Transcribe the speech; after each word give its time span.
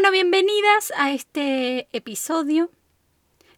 Bueno, 0.00 0.12
bienvenidas 0.12 0.94
a 0.96 1.12
este 1.12 1.86
episodio 1.92 2.70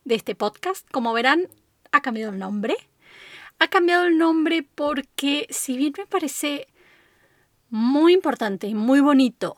de 0.05 0.17
este 0.17 0.35
podcast. 0.35 0.84
Como 0.91 1.13
verán, 1.13 1.47
ha 1.92 2.03
cambiado 2.03 2.33
el 2.33 2.41
nombre. 2.41 2.75
Ha 3.61 3.68
cambiado 3.68 4.07
el 4.07 4.18
nombre 4.18 4.67
porque 4.75 5.47
si 5.50 5.76
bien 5.76 5.92
me 5.97 6.05
parece 6.05 6.67
muy 7.70 8.12
importante 8.12 8.66
y 8.66 8.75
muy 8.75 8.98
bonito 8.98 9.55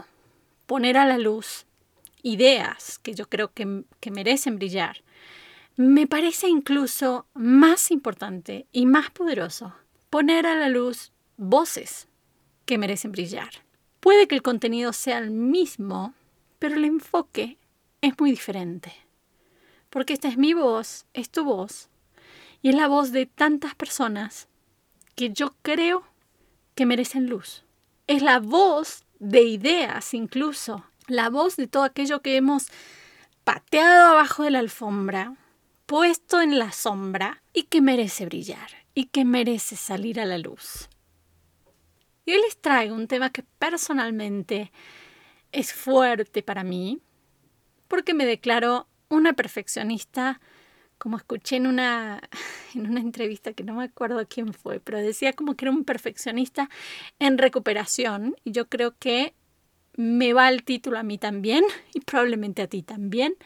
poner 0.67 0.99
a 0.99 1.07
la 1.07 1.17
luz 1.17 1.65
ideas 2.23 2.99
que 2.99 3.15
yo 3.15 3.31
creo 3.31 3.51
que, 3.55 3.85
que 4.01 4.11
merecen 4.11 4.57
brillar, 4.57 5.03
me 5.77 6.07
parece 6.07 6.49
incluso 6.49 7.25
más 7.33 7.91
importante 7.93 8.67
y 8.73 8.85
más 8.85 9.11
poderoso 9.11 9.75
poner 10.11 10.47
a 10.47 10.55
la 10.55 10.69
luz 10.69 11.13
voces 11.39 12.09
que 12.67 12.77
merecen 12.77 13.13
brillar. 13.13 13.65
Puede 14.01 14.29
que 14.29 14.35
el 14.35 14.43
contenido 14.43 14.93
sea 14.93 15.17
el 15.17 15.31
mismo, 15.31 16.13
pero 16.65 16.77
el 16.77 16.87
enfoque 16.87 17.59
es 18.01 18.19
muy 18.19 18.31
diferente. 18.31 18.91
Porque 19.91 20.15
esta 20.15 20.29
es 20.29 20.39
mi 20.39 20.55
voz, 20.55 21.05
es 21.13 21.29
tu 21.29 21.45
voz, 21.45 21.91
y 22.63 22.71
es 22.71 22.75
la 22.75 22.89
voz 22.89 23.13
de 23.13 23.27
tantas 23.27 23.75
personas 23.75 24.49
que 25.15 25.29
yo 25.29 25.55
creo 25.61 26.05
que 26.75 26.87
merecen 26.87 27.29
luz. 27.29 27.65
Es 28.07 28.23
la 28.23 28.39
voz 28.41 29.05
de 29.19 29.43
ideas 29.43 30.15
incluso, 30.15 30.87
la 31.07 31.29
voz 31.29 31.57
de 31.57 31.67
todo 31.67 31.83
aquello 31.83 32.23
que 32.23 32.37
hemos 32.37 32.69
pateado 33.45 34.13
abajo 34.13 34.45
de 34.45 34.53
la 34.53 34.61
alfombra, 34.61 35.37
puesto 35.85 36.41
en 36.41 36.59
la 36.59 36.73
sombra 36.73 37.43
y 37.53 37.65
que 37.65 37.83
merece 37.83 38.25
brillar 38.25 38.71
y 38.95 39.09
que 39.09 39.27
merece 39.27 39.77
salir 39.77 40.19
a 40.19 40.25
la 40.25 40.39
luz. 40.39 40.89
Y 42.25 42.33
hoy 42.33 42.41
les 42.41 42.57
traigo 42.57 42.95
un 42.95 43.07
tema 43.07 43.29
que 43.29 43.43
personalmente 43.59 44.73
es 45.55 45.73
fuerte 45.73 46.43
para 46.43 46.65
mí, 46.65 47.01
porque 47.89 48.13
me 48.13 48.27
declaro 48.27 48.89
una 49.09 49.33
perfeccionista, 49.35 50.41
como 50.99 51.17
escuché 51.17 51.57
en 51.57 51.67
una, 51.67 52.21
en 52.75 52.91
una 52.91 53.01
entrevista 53.01 53.53
que 53.53 53.63
no 53.63 53.75
me 53.75 53.85
acuerdo 53.85 54.27
quién 54.29 54.53
fue, 54.53 54.81
pero 54.81 54.99
decía 54.99 55.33
como 55.33 55.55
que 55.55 55.67
era 55.67 55.73
un 55.73 55.85
perfeccionista 55.85 56.69
en 57.19 57.39
recuperación, 57.39 58.37
y 58.45 58.51
yo 58.51 58.69
creo 58.69 58.97
que 58.99 59.35
me 59.97 60.33
va 60.33 60.49
el 60.49 60.65
título 60.65 60.99
a 60.99 61.05
mí 61.05 61.19
también, 61.19 61.65
y 61.95 62.01
probablemente 62.01 62.63
a 62.63 62.67
ti 62.67 62.83
también, 62.83 63.37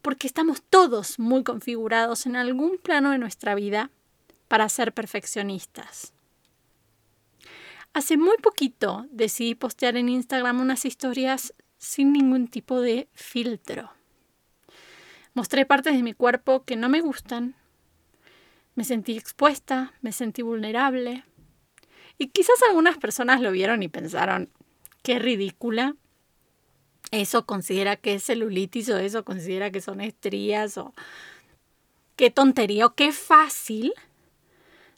porque 0.00 0.26
estamos 0.26 0.62
todos 0.62 1.18
muy 1.18 1.44
configurados 1.44 2.26
en 2.26 2.36
algún 2.36 2.78
plano 2.78 3.10
de 3.10 3.18
nuestra 3.18 3.54
vida 3.54 3.90
para 4.48 4.68
ser 4.68 4.92
perfeccionistas. 4.92 6.13
Hace 7.94 8.16
muy 8.16 8.36
poquito 8.38 9.06
decidí 9.12 9.54
postear 9.54 9.96
en 9.96 10.08
Instagram 10.08 10.60
unas 10.60 10.84
historias 10.84 11.54
sin 11.78 12.12
ningún 12.12 12.48
tipo 12.48 12.80
de 12.80 13.08
filtro. 13.12 13.92
Mostré 15.32 15.64
partes 15.64 15.94
de 15.94 16.02
mi 16.02 16.12
cuerpo 16.12 16.64
que 16.64 16.74
no 16.74 16.88
me 16.88 17.00
gustan. 17.00 17.54
Me 18.74 18.82
sentí 18.82 19.16
expuesta, 19.16 19.94
me 20.00 20.10
sentí 20.10 20.42
vulnerable. 20.42 21.24
Y 22.18 22.28
quizás 22.28 22.56
algunas 22.68 22.98
personas 22.98 23.40
lo 23.40 23.52
vieron 23.52 23.84
y 23.84 23.88
pensaron, 23.88 24.50
qué 25.04 25.20
ridícula, 25.20 25.94
eso 27.12 27.46
considera 27.46 27.94
que 27.94 28.14
es 28.14 28.24
celulitis 28.24 28.88
o 28.88 28.98
eso 28.98 29.24
considera 29.24 29.70
que 29.70 29.80
son 29.80 30.00
estrías 30.00 30.78
o 30.78 30.94
qué 32.16 32.30
tontería 32.30 32.86
o 32.86 32.94
qué 32.96 33.12
fácil 33.12 33.92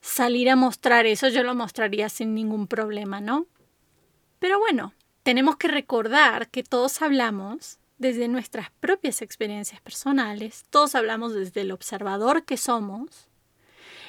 salir 0.00 0.50
a 0.50 0.56
mostrar 0.56 1.06
eso, 1.06 1.28
yo 1.28 1.42
lo 1.42 1.54
mostraría 1.54 2.08
sin 2.08 2.34
ningún 2.34 2.66
problema, 2.66 3.20
¿no? 3.20 3.46
Pero 4.38 4.58
bueno, 4.58 4.94
tenemos 5.22 5.56
que 5.56 5.68
recordar 5.68 6.48
que 6.50 6.62
todos 6.62 7.02
hablamos 7.02 7.78
desde 7.98 8.28
nuestras 8.28 8.70
propias 8.70 9.22
experiencias 9.22 9.80
personales, 9.80 10.66
todos 10.70 10.94
hablamos 10.94 11.34
desde 11.34 11.62
el 11.62 11.72
observador 11.72 12.44
que 12.44 12.56
somos, 12.56 13.28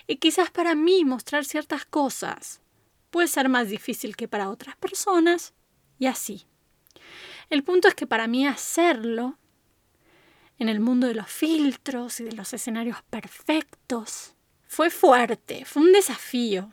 y 0.07 0.17
quizás 0.17 0.51
para 0.51 0.75
mí 0.75 1.05
mostrar 1.05 1.45
ciertas 1.45 1.85
cosas 1.85 2.61
puede 3.09 3.27
ser 3.27 3.49
más 3.49 3.69
difícil 3.69 4.15
que 4.15 4.27
para 4.27 4.49
otras 4.49 4.75
personas, 4.75 5.53
y 5.99 6.05
así. 6.07 6.45
El 7.49 7.63
punto 7.63 7.87
es 7.87 7.95
que 7.95 8.07
para 8.07 8.27
mí 8.27 8.45
hacerlo, 8.45 9.37
en 10.59 10.69
el 10.69 10.79
mundo 10.79 11.07
de 11.07 11.15
los 11.15 11.27
filtros 11.27 12.19
y 12.19 12.25
de 12.25 12.33
los 12.33 12.53
escenarios 12.53 13.01
perfectos, 13.09 14.35
fue 14.67 14.89
fuerte, 14.89 15.65
fue 15.65 15.83
un 15.83 15.93
desafío. 15.93 16.71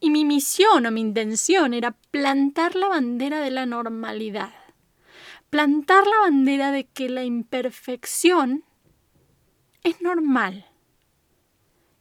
Y 0.00 0.10
mi 0.10 0.24
misión 0.24 0.86
o 0.86 0.90
mi 0.90 1.00
intención 1.00 1.74
era 1.74 1.92
plantar 2.10 2.76
la 2.76 2.88
bandera 2.88 3.40
de 3.40 3.50
la 3.50 3.66
normalidad, 3.66 4.54
plantar 5.50 6.06
la 6.06 6.20
bandera 6.20 6.70
de 6.70 6.86
que 6.86 7.08
la 7.08 7.24
imperfección 7.24 8.64
es 9.82 10.00
normal. 10.00 10.66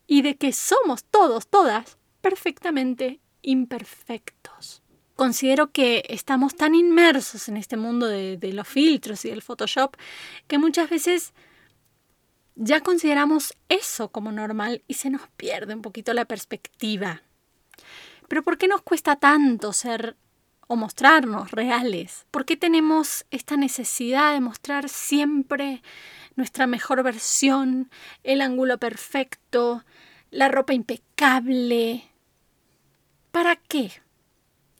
Y 0.06 0.22
de 0.22 0.38
que 0.38 0.54
somos 0.54 1.04
todos, 1.04 1.48
todas, 1.48 1.98
perfectamente 2.22 3.20
imperfectos. 3.42 4.84
Considero 5.16 5.72
que 5.72 6.04
estamos 6.10 6.56
tan 6.56 6.76
inmersos 6.76 7.50
en 7.50 7.58
este 7.58 7.76
mundo 7.76 8.06
de, 8.06 8.38
los 8.54 8.68
filtros 8.68 9.26
y 9.26 9.30
del 9.30 9.42
Photoshop 9.42 9.96
que 10.48 10.60
muchas 10.60 10.90
veces 10.90 11.34
ya 12.58 12.82
consideramos 12.82 13.54
eso 13.70 14.10
como 14.10 14.32
normal 14.32 14.84
y 14.88 14.96
se 14.96 15.10
nos 15.10 15.22
pierde 15.38 15.76
un 15.76 15.82
poquito 15.82 16.14
la 16.14 16.26
perspectiva. 16.26 17.22
Pero 18.28 18.44
¿por 18.44 18.58
qué 18.58 18.68
nos 18.68 18.82
cuesta 18.82 19.16
tanto 19.16 19.72
ser 19.74 20.18
o 20.68 20.76
mostrarnos 20.76 21.52
reales? 21.52 22.26
¿Por 22.32 22.46
qué 22.46 22.58
tenemos 22.58 23.26
esta 23.32 23.56
necesidad 23.58 24.34
de 24.34 24.42
mostrar 24.42 24.90
siempre 24.90 25.82
nuestra 26.36 26.68
mejor 26.68 27.04
versión, 27.04 27.90
el 28.24 28.42
ángulo 28.42 28.80
perfecto, 28.80 29.86
la 30.32 30.50
ropa 30.50 30.74
impecable? 30.74 32.04
¿Para 33.32 33.56
qué? 33.56 33.92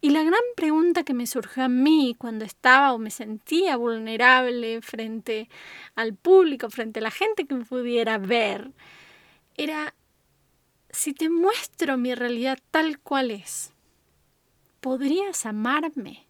Y 0.08 0.10
la 0.10 0.24
gran 0.24 0.40
pregunta 0.56 1.04
que 1.04 1.14
me 1.14 1.28
surgió 1.28 1.66
a 1.66 1.68
mí 1.68 2.16
cuando 2.18 2.46
estaba 2.46 2.94
o 2.94 2.98
me 2.98 3.12
sentía 3.12 3.76
vulnerable 3.76 4.82
frente 4.82 5.50
al 5.96 6.14
público, 6.14 6.70
frente 6.70 7.02
a 7.02 7.04
la 7.04 7.12
gente 7.12 7.46
que 7.46 7.54
me 7.54 7.66
pudiera 7.66 8.18
ver, 8.18 8.72
era, 9.58 9.94
si 10.92 11.12
te 11.12 11.30
muestro 11.30 11.98
mi 11.98 12.16
realidad 12.16 12.58
tal 12.72 13.00
cual 13.00 13.32
es, 13.32 13.74
¿podrías 14.80 15.46
amarme? 15.46 16.26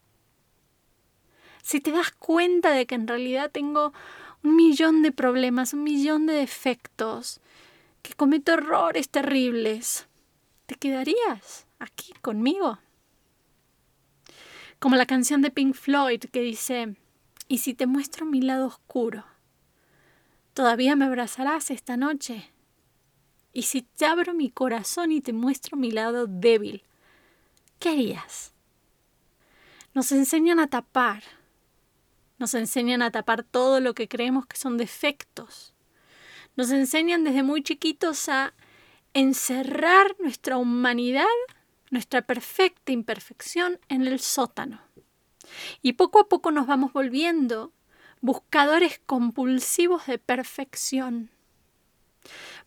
Si 1.61 1.79
te 1.79 1.91
das 1.91 2.11
cuenta 2.13 2.71
de 2.71 2.87
que 2.87 2.95
en 2.95 3.07
realidad 3.07 3.51
tengo 3.51 3.93
un 4.41 4.55
millón 4.55 5.03
de 5.03 5.11
problemas, 5.11 5.75
un 5.75 5.83
millón 5.83 6.25
de 6.25 6.33
defectos, 6.33 7.41
que 8.01 8.15
cometo 8.15 8.53
errores 8.53 9.09
terribles, 9.09 10.07
¿te 10.65 10.73
quedarías 10.73 11.67
aquí 11.77 12.11
conmigo? 12.23 12.79
Como 14.79 14.95
la 14.95 15.07
canción 15.07 15.41
de 15.41 15.49
Pink 15.49 15.73
Floyd 15.73 16.19
que 16.31 16.41
dice, 16.41 16.95
¿y 17.47 17.57
si 17.57 17.73
te 17.73 17.87
muestro 17.87 18.27
mi 18.27 18.41
lado 18.41 18.67
oscuro? 18.67 19.25
¿Todavía 20.53 20.95
me 20.95 21.05
abrazarás 21.05 21.71
esta 21.71 21.97
noche? 21.97 22.51
¿Y 23.53 23.63
si 23.63 23.81
te 23.81 24.05
abro 24.05 24.35
mi 24.35 24.51
corazón 24.51 25.11
y 25.11 25.19
te 25.19 25.33
muestro 25.33 25.77
mi 25.77 25.89
lado 25.89 26.27
débil? 26.27 26.83
¿Qué 27.79 27.89
harías? 27.89 28.53
Nos 29.95 30.11
enseñan 30.11 30.59
a 30.59 30.67
tapar, 30.67 31.23
nos 32.37 32.53
enseñan 32.53 33.01
a 33.01 33.09
tapar 33.09 33.41
todo 33.41 33.79
lo 33.79 33.95
que 33.95 34.07
creemos 34.07 34.45
que 34.45 34.57
son 34.57 34.77
defectos. 34.77 35.73
Nos 36.55 36.69
enseñan 36.69 37.23
desde 37.23 37.41
muy 37.41 37.63
chiquitos 37.63 38.29
a 38.29 38.53
encerrar 39.15 40.15
nuestra 40.19 40.57
humanidad 40.57 41.25
nuestra 41.89 42.21
perfecta 42.21 42.91
imperfección 42.91 43.79
en 43.89 44.07
el 44.07 44.19
sótano. 44.19 44.81
Y 45.81 45.93
poco 45.93 46.19
a 46.19 46.27
poco 46.27 46.51
nos 46.51 46.67
vamos 46.67 46.93
volviendo 46.93 47.71
buscadores 48.21 48.99
compulsivos 49.05 50.05
de 50.07 50.17
perfección. 50.17 51.29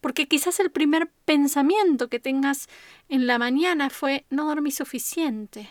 Porque 0.00 0.28
quizás 0.28 0.60
el 0.60 0.70
primer 0.70 1.10
pensamiento 1.24 2.08
que 2.08 2.20
tengas 2.20 2.68
en 3.08 3.26
la 3.26 3.38
mañana 3.38 3.90
fue 3.90 4.24
no 4.30 4.46
dormí 4.46 4.70
suficiente 4.70 5.68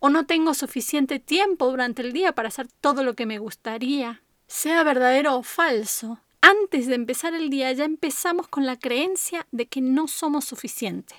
o 0.00 0.10
no 0.10 0.26
tengo 0.26 0.54
suficiente 0.54 1.18
tiempo 1.18 1.68
durante 1.68 2.02
el 2.02 2.12
día 2.12 2.32
para 2.32 2.48
hacer 2.48 2.68
todo 2.80 3.02
lo 3.02 3.14
que 3.14 3.26
me 3.26 3.38
gustaría. 3.38 4.22
Sea 4.46 4.82
verdadero 4.82 5.36
o 5.36 5.42
falso, 5.42 6.20
antes 6.40 6.86
de 6.86 6.94
empezar 6.94 7.34
el 7.34 7.50
día 7.50 7.72
ya 7.72 7.84
empezamos 7.84 8.48
con 8.48 8.64
la 8.64 8.78
creencia 8.78 9.46
de 9.50 9.66
que 9.66 9.80
no 9.80 10.08
somos 10.08 10.44
suficientes. 10.44 11.18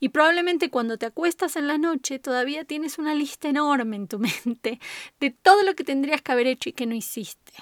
Y 0.00 0.10
probablemente 0.10 0.70
cuando 0.70 0.98
te 0.98 1.06
acuestas 1.06 1.56
en 1.56 1.66
la 1.66 1.78
noche 1.78 2.18
todavía 2.18 2.64
tienes 2.64 2.98
una 2.98 3.14
lista 3.14 3.48
enorme 3.48 3.96
en 3.96 4.08
tu 4.08 4.18
mente 4.44 4.80
de 5.20 5.30
todo 5.30 5.62
lo 5.62 5.74
que 5.74 5.84
tendrías 5.84 6.22
que 6.22 6.32
haber 6.32 6.46
hecho 6.46 6.68
y 6.68 6.72
que 6.72 6.86
no 6.86 6.94
hiciste. 6.94 7.52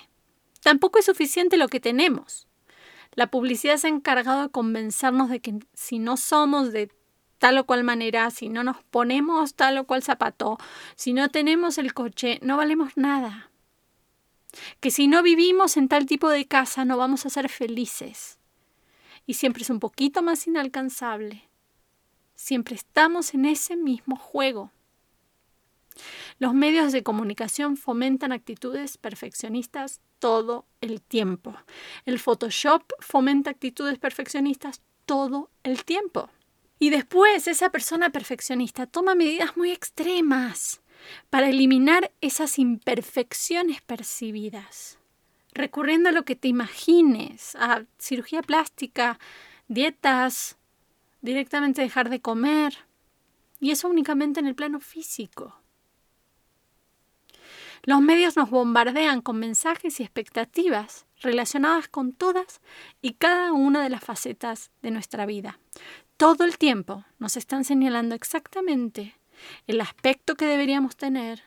Tampoco 0.63 0.99
es 0.99 1.07
suficiente 1.07 1.57
lo 1.57 1.69
que 1.69 1.81
tenemos. 1.81 2.47
La 3.15 3.31
publicidad 3.31 3.77
se 3.77 3.89
ha 3.89 3.91
encargado 3.91 4.43
de 4.43 4.49
convencernos 4.49 5.29
de 5.29 5.41
que 5.41 5.59
si 5.75 5.99
no 5.99 6.17
somos 6.17 6.73
de 6.73 6.91
tal 7.39 7.59
o 7.59 7.67
cual 7.67 7.83
manera, 7.83 8.31
si 8.31 8.49
no 8.49 8.63
nos 8.63 8.83
ponemos 8.85 9.55
tal 9.55 9.77
o 9.79 9.85
cual 9.85 10.03
zapato, 10.03 10.59
si 10.95 11.13
no 11.13 11.29
tenemos 11.29 11.77
el 11.77 11.93
coche, 11.93 12.39
no 12.43 12.57
valemos 12.57 12.97
nada. 12.97 13.51
que 14.81 14.91
si 14.91 15.09
no 15.09 15.23
vivimos 15.23 15.79
en 15.79 15.89
tal 15.89 16.05
tipo 16.05 16.29
de 16.29 16.47
casa 16.47 16.85
no 16.85 16.99
vamos 16.99 17.25
a 17.27 17.31
ser 17.31 17.49
felices. 17.49 18.39
Y 19.27 19.35
siempre 19.35 19.63
es 19.63 19.71
un 19.71 19.81
poquito 19.81 20.23
más 20.23 20.47
inalcanzable. 20.47 21.49
Siempre 22.43 22.75
estamos 22.75 23.35
en 23.35 23.45
ese 23.45 23.77
mismo 23.77 24.17
juego. 24.17 24.73
Los 26.41 26.55
medios 26.55 26.91
de 26.91 27.05
comunicación 27.05 27.77
fomentan 27.77 28.33
actitudes 28.33 28.99
perfeccionistas 28.99 30.01
todo 30.19 30.67
el 30.81 31.01
tiempo. 31.01 31.57
El 32.05 32.19
Photoshop 32.19 32.83
fomenta 32.99 33.51
actitudes 33.51 33.97
perfeccionistas 34.01 34.83
todo 35.07 35.51
el 35.63 35.85
tiempo. 35.85 36.31
Y 36.81 36.91
después 36.91 37.47
esa 37.47 37.71
persona 37.71 38.11
perfeccionista 38.11 38.89
toma 38.89 39.15
medidas 39.15 39.57
muy 39.57 39.71
extremas 39.71 40.81
para 41.31 41.49
eliminar 41.49 42.11
esas 42.21 42.59
imperfecciones 42.59 43.83
percibidas, 43.83 44.99
recurriendo 45.53 46.09
a 46.09 46.13
lo 46.13 46.25
que 46.25 46.35
te 46.35 46.49
imagines, 46.49 47.55
a 47.55 47.85
cirugía 47.99 48.43
plástica, 48.43 49.21
dietas, 49.69 50.57
directamente 51.23 51.81
dejar 51.81 52.11
de 52.11 52.21
comer, 52.21 52.77
y 53.61 53.71
eso 53.71 53.89
únicamente 53.89 54.41
en 54.41 54.47
el 54.47 54.55
plano 54.55 54.81
físico. 54.81 55.57
Los 57.85 58.01
medios 58.01 58.37
nos 58.37 58.51
bombardean 58.51 59.23
con 59.23 59.39
mensajes 59.39 59.99
y 59.99 60.03
expectativas 60.05 61.07
relacionadas 61.21 61.89
con 61.89 62.13
todas 62.13 62.61
y 63.01 63.15
cada 63.15 63.53
una 63.53 63.83
de 63.83 63.89
las 63.89 64.05
facetas 64.05 64.71
de 64.83 64.93
nuestra 64.93 65.27
vida. 65.27 65.59
Todo 66.17 66.45
el 66.45 66.59
tiempo 66.59 67.05
nos 67.19 67.37
están 67.37 67.65
señalando 67.65 68.15
exactamente 68.15 69.17
el 69.67 69.81
aspecto 69.81 70.37
que 70.37 70.45
deberíamos 70.45 70.97
tener, 70.97 71.43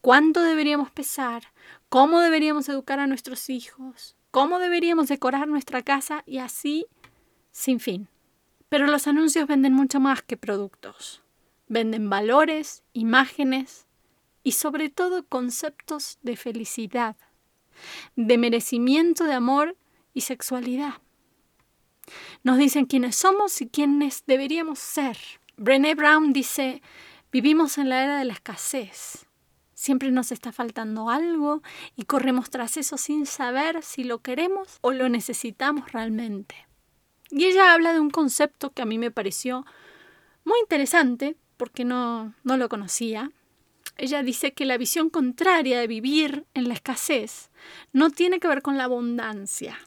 cuánto 0.00 0.42
deberíamos 0.42 0.90
pesar, 0.92 1.44
cómo 1.88 2.20
deberíamos 2.20 2.68
educar 2.68 3.00
a 3.00 3.08
nuestros 3.08 3.50
hijos, 3.50 4.14
cómo 4.30 4.60
deberíamos 4.60 5.08
decorar 5.08 5.48
nuestra 5.48 5.82
casa 5.82 6.22
y 6.26 6.38
así 6.38 6.86
sin 7.50 7.80
fin. 7.80 8.08
Pero 8.72 8.86
los 8.86 9.06
anuncios 9.06 9.46
venden 9.46 9.74
mucho 9.74 10.00
más 10.00 10.22
que 10.22 10.38
productos. 10.38 11.22
Venden 11.68 12.08
valores, 12.08 12.82
imágenes 12.94 13.86
y 14.42 14.52
sobre 14.52 14.88
todo 14.88 15.26
conceptos 15.26 16.18
de 16.22 16.38
felicidad, 16.38 17.14
de 18.16 18.38
merecimiento 18.38 19.24
de 19.24 19.34
amor 19.34 19.76
y 20.14 20.22
sexualidad. 20.22 20.94
Nos 22.44 22.56
dicen 22.56 22.86
quiénes 22.86 23.14
somos 23.14 23.60
y 23.60 23.68
quiénes 23.68 24.24
deberíamos 24.26 24.78
ser. 24.78 25.18
Brené 25.58 25.94
Brown 25.94 26.32
dice, 26.32 26.80
vivimos 27.30 27.76
en 27.76 27.90
la 27.90 28.02
era 28.02 28.16
de 28.16 28.24
la 28.24 28.32
escasez. 28.32 29.26
Siempre 29.74 30.10
nos 30.12 30.32
está 30.32 30.50
faltando 30.50 31.10
algo 31.10 31.60
y 31.94 32.04
corremos 32.04 32.48
tras 32.48 32.78
eso 32.78 32.96
sin 32.96 33.26
saber 33.26 33.82
si 33.82 34.02
lo 34.02 34.22
queremos 34.22 34.78
o 34.80 34.92
lo 34.92 35.10
necesitamos 35.10 35.92
realmente. 35.92 36.71
Y 37.32 37.46
ella 37.46 37.72
habla 37.72 37.94
de 37.94 38.00
un 38.00 38.10
concepto 38.10 38.70
que 38.70 38.82
a 38.82 38.84
mí 38.84 38.98
me 38.98 39.10
pareció 39.10 39.64
muy 40.44 40.58
interesante 40.60 41.34
porque 41.56 41.84
no, 41.84 42.34
no 42.44 42.58
lo 42.58 42.68
conocía. 42.68 43.32
Ella 43.96 44.22
dice 44.22 44.52
que 44.52 44.66
la 44.66 44.76
visión 44.76 45.08
contraria 45.08 45.80
de 45.80 45.86
vivir 45.86 46.44
en 46.52 46.68
la 46.68 46.74
escasez 46.74 47.50
no 47.92 48.10
tiene 48.10 48.38
que 48.38 48.48
ver 48.48 48.60
con 48.60 48.76
la 48.76 48.84
abundancia, 48.84 49.78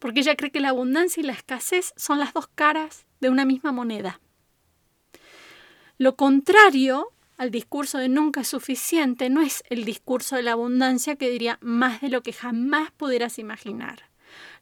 porque 0.00 0.20
ella 0.20 0.36
cree 0.36 0.50
que 0.50 0.60
la 0.60 0.70
abundancia 0.70 1.20
y 1.20 1.24
la 1.24 1.32
escasez 1.32 1.92
son 1.96 2.18
las 2.18 2.32
dos 2.34 2.48
caras 2.48 3.06
de 3.20 3.30
una 3.30 3.44
misma 3.44 3.70
moneda. 3.70 4.20
Lo 5.98 6.16
contrario 6.16 7.12
al 7.36 7.50
discurso 7.50 7.98
de 7.98 8.08
nunca 8.08 8.40
es 8.40 8.48
suficiente 8.48 9.30
no 9.30 9.40
es 9.40 9.62
el 9.70 9.84
discurso 9.84 10.36
de 10.36 10.42
la 10.42 10.52
abundancia 10.52 11.16
que 11.16 11.30
diría 11.30 11.58
más 11.60 12.00
de 12.00 12.08
lo 12.08 12.22
que 12.22 12.32
jamás 12.32 12.90
pudieras 12.92 13.38
imaginar. 13.38 14.10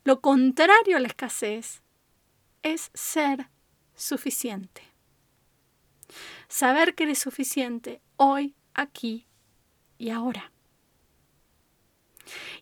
Lo 0.04 0.20
contrario 0.20 0.96
a 0.96 1.00
la 1.00 1.08
escasez 1.08 1.82
es 2.62 2.90
ser 2.94 3.48
suficiente. 3.94 4.82
Saber 6.48 6.94
que 6.94 7.04
eres 7.04 7.18
suficiente 7.18 8.00
hoy, 8.16 8.54
aquí 8.74 9.26
y 9.98 10.10
ahora. 10.10 10.52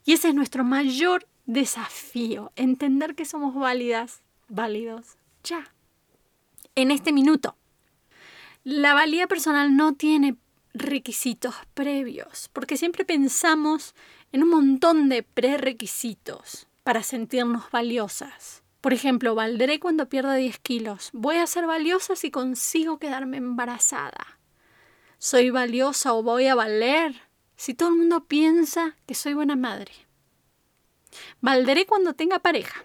Y 0.04 0.12
ese 0.12 0.28
es 0.28 0.34
nuestro 0.34 0.64
mayor 0.64 1.26
desafío, 1.46 2.52
entender 2.56 3.14
que 3.14 3.24
somos 3.24 3.54
válidas, 3.54 4.22
válidos, 4.48 5.16
ya, 5.42 5.72
en 6.74 6.90
este 6.90 7.12
minuto. 7.12 7.56
La 8.64 8.92
valía 8.92 9.26
personal 9.26 9.76
no 9.76 9.94
tiene 9.94 10.36
requisitos 10.74 11.54
previos, 11.74 12.50
porque 12.52 12.76
siempre 12.76 13.04
pensamos 13.04 13.94
en 14.32 14.42
un 14.42 14.50
montón 14.50 15.08
de 15.08 15.22
prerequisitos 15.22 16.66
para 16.82 17.02
sentirnos 17.02 17.70
valiosas. 17.70 18.62
Por 18.80 18.92
ejemplo, 18.92 19.34
valdré 19.34 19.80
cuando 19.80 20.08
pierda 20.08 20.34
10 20.34 20.58
kilos. 20.60 21.10
Voy 21.12 21.36
a 21.36 21.46
ser 21.46 21.66
valiosa 21.66 22.14
si 22.14 22.30
consigo 22.30 22.98
quedarme 22.98 23.38
embarazada. 23.38 24.38
Soy 25.18 25.50
valiosa 25.50 26.14
o 26.14 26.22
voy 26.22 26.46
a 26.46 26.54
valer 26.54 27.20
si 27.56 27.74
todo 27.74 27.88
el 27.88 27.96
mundo 27.96 28.26
piensa 28.26 28.96
que 29.06 29.16
soy 29.16 29.34
buena 29.34 29.56
madre. 29.56 29.92
Valdré 31.40 31.86
cuando 31.86 32.14
tenga 32.14 32.38
pareja. 32.38 32.84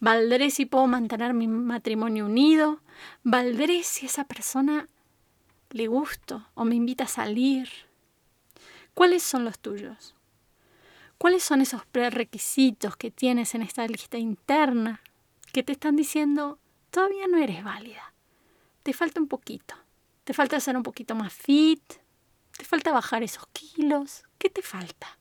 Valdré 0.00 0.50
si 0.50 0.66
puedo 0.66 0.86
mantener 0.88 1.32
mi 1.32 1.46
matrimonio 1.46 2.26
unido. 2.26 2.80
Valdré 3.22 3.84
si 3.84 4.06
esa 4.06 4.24
persona 4.24 4.88
le 5.70 5.86
gusto 5.86 6.48
o 6.54 6.64
me 6.64 6.74
invita 6.74 7.04
a 7.04 7.08
salir. 7.08 7.68
¿Cuáles 8.94 9.22
son 9.22 9.44
los 9.44 9.60
tuyos? 9.60 10.17
¿Cuáles 11.18 11.42
son 11.42 11.60
esos 11.60 11.84
prerequisitos 11.86 12.96
que 12.96 13.10
tienes 13.10 13.54
en 13.54 13.62
esta 13.62 13.86
lista 13.86 14.18
interna 14.18 15.00
que 15.52 15.62
te 15.62 15.72
están 15.72 15.96
diciendo 15.96 16.58
todavía 16.90 17.26
no 17.26 17.38
eres 17.38 17.62
válida? 17.64 18.14
Te 18.82 18.92
falta 18.92 19.20
un 19.20 19.28
poquito. 19.28 19.74
Te 20.24 20.32
falta 20.32 20.60
ser 20.60 20.76
un 20.76 20.82
poquito 20.82 21.14
más 21.14 21.32
fit. 21.32 21.82
Te 22.56 22.64
falta 22.64 22.92
bajar 22.92 23.22
esos 23.22 23.46
kilos. 23.52 24.24
¿Qué 24.38 24.48
te 24.48 24.62
falta? 24.62 25.18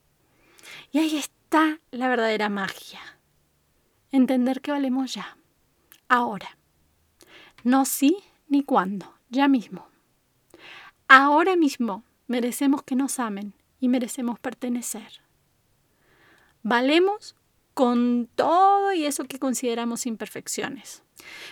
Y 0.91 0.99
ahí 0.99 1.17
está 1.17 1.79
la 1.91 2.07
verdadera 2.07 2.49
magia 2.49 3.17
entender 4.11 4.61
que 4.61 4.71
valemos 4.71 5.13
ya, 5.13 5.37
ahora. 6.07 6.57
No 7.63 7.85
sí 7.85 8.17
ni 8.47 8.63
cuándo, 8.63 9.13
ya 9.29 9.47
mismo. 9.47 9.87
Ahora 11.07 11.55
mismo 11.55 12.03
merecemos 12.27 12.83
que 12.83 12.95
nos 12.95 13.19
amen 13.19 13.53
y 13.79 13.89
merecemos 13.89 14.39
pertenecer. 14.39 15.21
Valemos 16.63 17.35
con 17.73 18.27
todo 18.35 18.91
y 18.93 19.05
eso 19.05 19.25
que 19.25 19.39
consideramos 19.39 20.05
imperfecciones, 20.05 21.03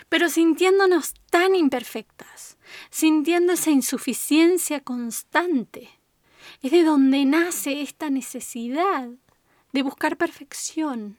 pero 0.08 0.28
sintiéndonos 0.28 1.14
tan 1.30 1.54
imperfectas, 1.54 2.58
sintiendo 2.90 3.52
esa 3.52 3.70
insuficiencia 3.70 4.80
constante, 4.80 5.88
es 6.62 6.72
de 6.72 6.82
donde 6.82 7.24
nace 7.24 7.80
esta 7.80 8.10
necesidad 8.10 9.08
de 9.72 9.82
buscar 9.82 10.16
perfección, 10.16 11.18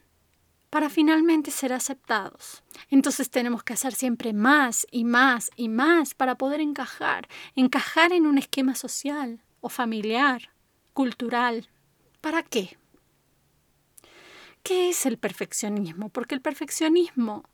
para 0.70 0.89
finalmente 0.89 1.51
ser 1.51 1.74
aceptados. 1.74 2.63
Entonces 2.89 3.29
tenemos 3.29 3.63
que 3.63 3.74
hacer 3.74 3.94
siempre 3.96 4.34
más 4.34 4.86
y 4.91 5.06
más 5.06 5.50
y 5.56 5.70
más 5.70 6.13
para 6.13 6.36
poder 6.36 6.62
encajar, 6.62 7.27
encajar 7.56 8.12
en 8.12 8.25
un 8.25 8.38
esquema 8.38 8.75
social 8.75 9.41
o 9.62 9.70
familiar, 9.70 10.50
cultural. 10.94 11.70
¿Para 12.22 12.44
qué? 12.44 12.77
¿Qué 14.67 14.89
es 14.89 15.05
el 15.05 15.17
perfeccionismo? 15.17 16.09
Porque 16.09 16.36
el 16.36 16.41
perfeccionismo 16.41 17.45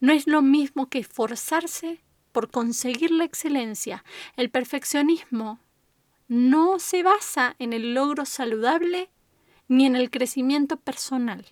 no 0.00 0.12
es 0.12 0.26
lo 0.26 0.42
mismo 0.42 0.88
que 0.88 0.98
esforzarse 0.98 2.00
por 2.32 2.50
conseguir 2.50 3.12
la 3.12 3.24
excelencia. 3.24 4.04
El 4.36 4.50
perfeccionismo 4.50 5.60
no 6.26 6.80
se 6.80 7.02
basa 7.02 7.54
en 7.58 7.72
el 7.72 7.94
logro 7.94 8.24
saludable 8.24 9.10
ni 9.68 9.86
en 9.86 9.94
el 9.94 10.10
crecimiento 10.10 10.76
personal 10.78 11.46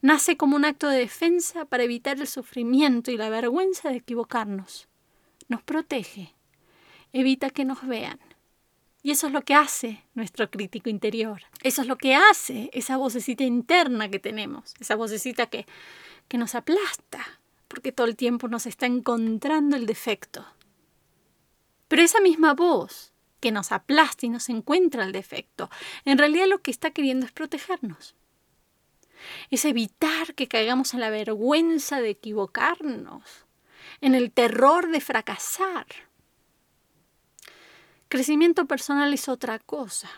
nace 0.00 0.36
como 0.36 0.56
un 0.56 0.64
acto 0.64 0.88
de 0.88 0.98
defensa 0.98 1.64
para 1.64 1.82
evitar 1.82 2.18
el 2.20 2.26
sufrimiento 2.26 3.10
y 3.10 3.16
la 3.16 3.28
vergüenza 3.28 3.90
de 3.90 3.96
equivocarnos. 3.96 4.88
Nos 5.48 5.62
protege, 5.62 6.34
evita 7.12 7.50
que 7.50 7.64
nos 7.64 7.86
vean. 7.86 8.20
Y 9.04 9.12
eso 9.12 9.28
es 9.28 9.32
lo 9.32 9.42
que 9.42 9.54
hace 9.54 10.02
nuestro 10.14 10.50
crítico 10.50 10.88
interior. 10.88 11.42
Eso 11.62 11.82
es 11.82 11.86
lo 11.86 11.96
que 11.96 12.16
hace 12.16 12.70
esa 12.72 12.96
vocecita 12.96 13.44
interna 13.44 14.08
que 14.08 14.18
tenemos, 14.18 14.74
esa 14.80 14.96
vocecita 14.96 15.46
que, 15.46 15.66
que 16.26 16.38
nos 16.38 16.56
aplasta, 16.56 17.24
porque 17.68 17.92
todo 17.92 18.08
el 18.08 18.16
tiempo 18.16 18.48
nos 18.48 18.66
está 18.66 18.86
encontrando 18.86 19.76
el 19.76 19.86
defecto. 19.86 20.44
Pero 21.86 22.02
esa 22.02 22.20
misma 22.20 22.54
voz 22.54 23.12
que 23.38 23.52
nos 23.52 23.70
aplasta 23.70 24.26
y 24.26 24.30
nos 24.30 24.48
encuentra 24.48 25.04
el 25.04 25.12
defecto, 25.12 25.70
en 26.04 26.18
realidad 26.18 26.46
lo 26.48 26.62
que 26.62 26.72
está 26.72 26.90
queriendo 26.90 27.26
es 27.26 27.32
protegernos 27.32 28.16
es 29.50 29.64
evitar 29.64 30.34
que 30.34 30.48
caigamos 30.48 30.94
en 30.94 31.00
la 31.00 31.10
vergüenza 31.10 32.00
de 32.00 32.10
equivocarnos, 32.10 33.46
en 34.00 34.14
el 34.14 34.32
terror 34.32 34.90
de 34.90 35.00
fracasar. 35.00 35.86
Crecimiento 38.08 38.66
personal 38.66 39.12
es 39.12 39.28
otra 39.28 39.58
cosa. 39.58 40.10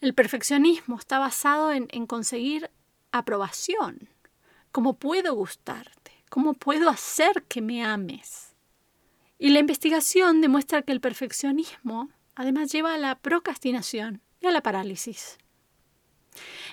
El 0.00 0.14
perfeccionismo 0.14 0.98
está 0.98 1.18
basado 1.18 1.72
en, 1.72 1.88
en 1.90 2.06
conseguir 2.06 2.70
aprobación. 3.12 4.08
¿Cómo 4.72 4.94
puedo 4.94 5.34
gustarte? 5.34 6.12
¿Cómo 6.30 6.54
puedo 6.54 6.88
hacer 6.88 7.44
que 7.44 7.60
me 7.60 7.84
ames? 7.84 8.54
Y 9.38 9.50
la 9.50 9.58
investigación 9.58 10.40
demuestra 10.40 10.82
que 10.82 10.92
el 10.92 11.00
perfeccionismo 11.00 12.10
además 12.34 12.72
lleva 12.72 12.94
a 12.94 12.98
la 12.98 13.18
procrastinación 13.18 14.22
y 14.40 14.46
a 14.46 14.52
la 14.52 14.62
parálisis. 14.62 15.38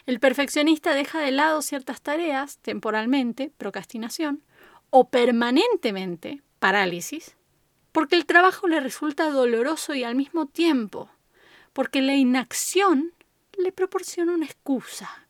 El 0.05 0.19
perfeccionista 0.19 0.93
deja 0.93 1.19
de 1.19 1.31
lado 1.31 1.61
ciertas 1.61 2.01
tareas 2.01 2.59
temporalmente, 2.59 3.51
procrastinación, 3.57 4.43
o 4.89 5.09
permanentemente, 5.09 6.41
parálisis, 6.59 7.35
porque 7.91 8.15
el 8.15 8.25
trabajo 8.25 8.67
le 8.67 8.79
resulta 8.79 9.29
doloroso 9.29 9.95
y 9.95 10.03
al 10.03 10.15
mismo 10.15 10.47
tiempo, 10.47 11.09
porque 11.73 12.01
la 12.01 12.15
inacción 12.15 13.13
le 13.57 13.71
proporciona 13.71 14.33
una 14.33 14.45
excusa, 14.45 15.27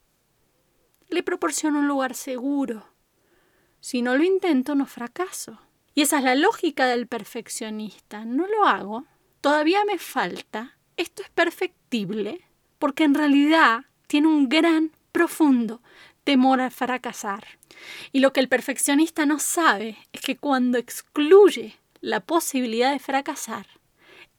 le 1.10 1.24
proporciona 1.24 1.80
un 1.80 1.88
lugar 1.88 2.16
seguro. 2.16 2.86
Si 3.80 4.02
no 4.02 4.18
lo 4.18 4.24
intento, 4.24 4.76
no 4.76 4.86
fracaso. 4.86 5.60
Y 5.96 6.02
esa 6.02 6.20
es 6.20 6.24
la 6.24 6.36
lógica 6.36 6.86
del 6.86 7.08
perfeccionista. 7.08 8.26
No 8.26 8.46
lo 8.48 8.66
hago, 8.66 9.06
todavía 9.42 9.84
me 9.86 9.98
falta, 9.98 10.78
esto 10.98 11.24
es 11.24 11.30
perfectible, 11.30 12.46
porque 12.78 13.04
en 13.04 13.16
realidad 13.16 13.86
tiene 14.08 14.28
un 14.28 14.50
gran, 14.50 14.92
profundo 15.12 15.82
temor 16.24 16.62
a 16.62 16.70
fracasar. 16.70 17.46
Y 18.12 18.20
lo 18.20 18.34
que 18.34 18.40
el 18.40 18.50
perfeccionista 18.50 19.26
no 19.26 19.40
sabe 19.40 19.98
es 20.14 20.22
que 20.22 20.38
cuando 20.38 20.78
excluye 20.78 21.78
la 22.02 22.20
posibilidad 22.22 22.92
de 22.92 23.00
fracasar, 23.00 23.68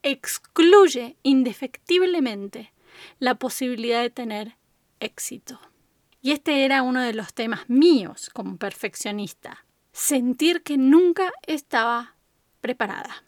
excluye 0.02 1.17
indefectiblemente 1.23 2.73
la 3.19 3.35
posibilidad 3.35 4.02
de 4.02 4.11
tener 4.11 4.57
éxito. 5.00 5.61
Y 6.23 6.33
este 6.33 6.64
era 6.64 6.83
uno 6.83 7.00
de 7.00 7.14
los 7.14 7.33
temas 7.33 7.69
míos 7.69 8.31
como 8.33 8.57
perfeccionista, 8.57 9.64
sentir 9.93 10.62
que 10.62 10.76
nunca 10.76 11.33
estaba 11.47 12.14
preparada. 12.61 13.25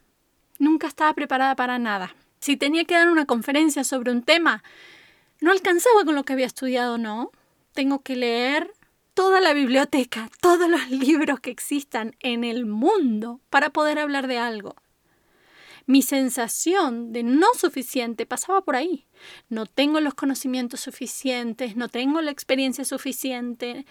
Nunca 0.59 0.87
estaba 0.87 1.15
preparada 1.15 1.57
para 1.57 1.79
nada. 1.79 2.15
Si 2.39 2.57
tenía 2.57 2.85
que 2.85 2.95
dar 2.95 3.09
una 3.09 3.27
conferencia 3.27 3.85
sobre 3.85 4.13
un 4.13 4.23
tema, 4.23 4.63
no 5.41 5.51
alcanzaba 5.51 6.05
con 6.05 6.15
lo 6.15 6.25
que 6.25 6.35
había 6.35 6.47
estudiado, 6.47 6.99
no. 6.99 7.31
Tengo 7.73 8.03
que 8.03 8.17
leer 8.17 8.73
toda 9.15 9.41
la 9.41 9.53
biblioteca, 9.53 10.31
todos 10.41 10.69
los 10.69 10.91
libros 10.91 11.41
que 11.41 11.51
existan 11.51 12.17
en 12.21 12.45
el 12.45 12.67
mundo 12.67 13.41
para 13.51 13.71
poder 13.71 13.99
hablar 13.99 14.27
de 14.27 14.39
algo. 14.39 14.77
Mi 15.87 16.03
sensación 16.03 17.13
de 17.13 17.23
no 17.23 17.49
suficiente 17.59 18.25
pasaba 18.25 18.63
por 18.63 18.77
ahí. 18.77 19.07
No 19.49 19.67
tengo 19.67 20.01
los 20.01 20.15
conocimientos 20.15 20.81
suficientes, 20.81 21.77
no 21.77 21.89
tengo 21.89 22.21
la 22.21 22.31
experiencia 22.31 22.85
suficiente. 22.85 23.85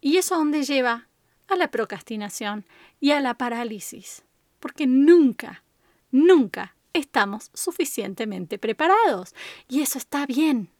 ¿Y 0.00 0.16
eso 0.16 0.36
dónde 0.36 0.64
lleva? 0.64 1.08
A 1.48 1.56
la 1.56 1.70
procrastinación 1.70 2.64
y 2.98 3.10
a 3.10 3.20
la 3.20 3.34
parálisis. 3.34 4.24
Porque 4.58 4.86
nunca, 4.86 5.64
nunca 6.10 6.76
estamos 6.94 7.50
suficientemente 7.52 8.58
preparados. 8.58 9.34
Y 9.68 9.82
eso 9.82 9.98
está 9.98 10.24
bien. 10.24 10.70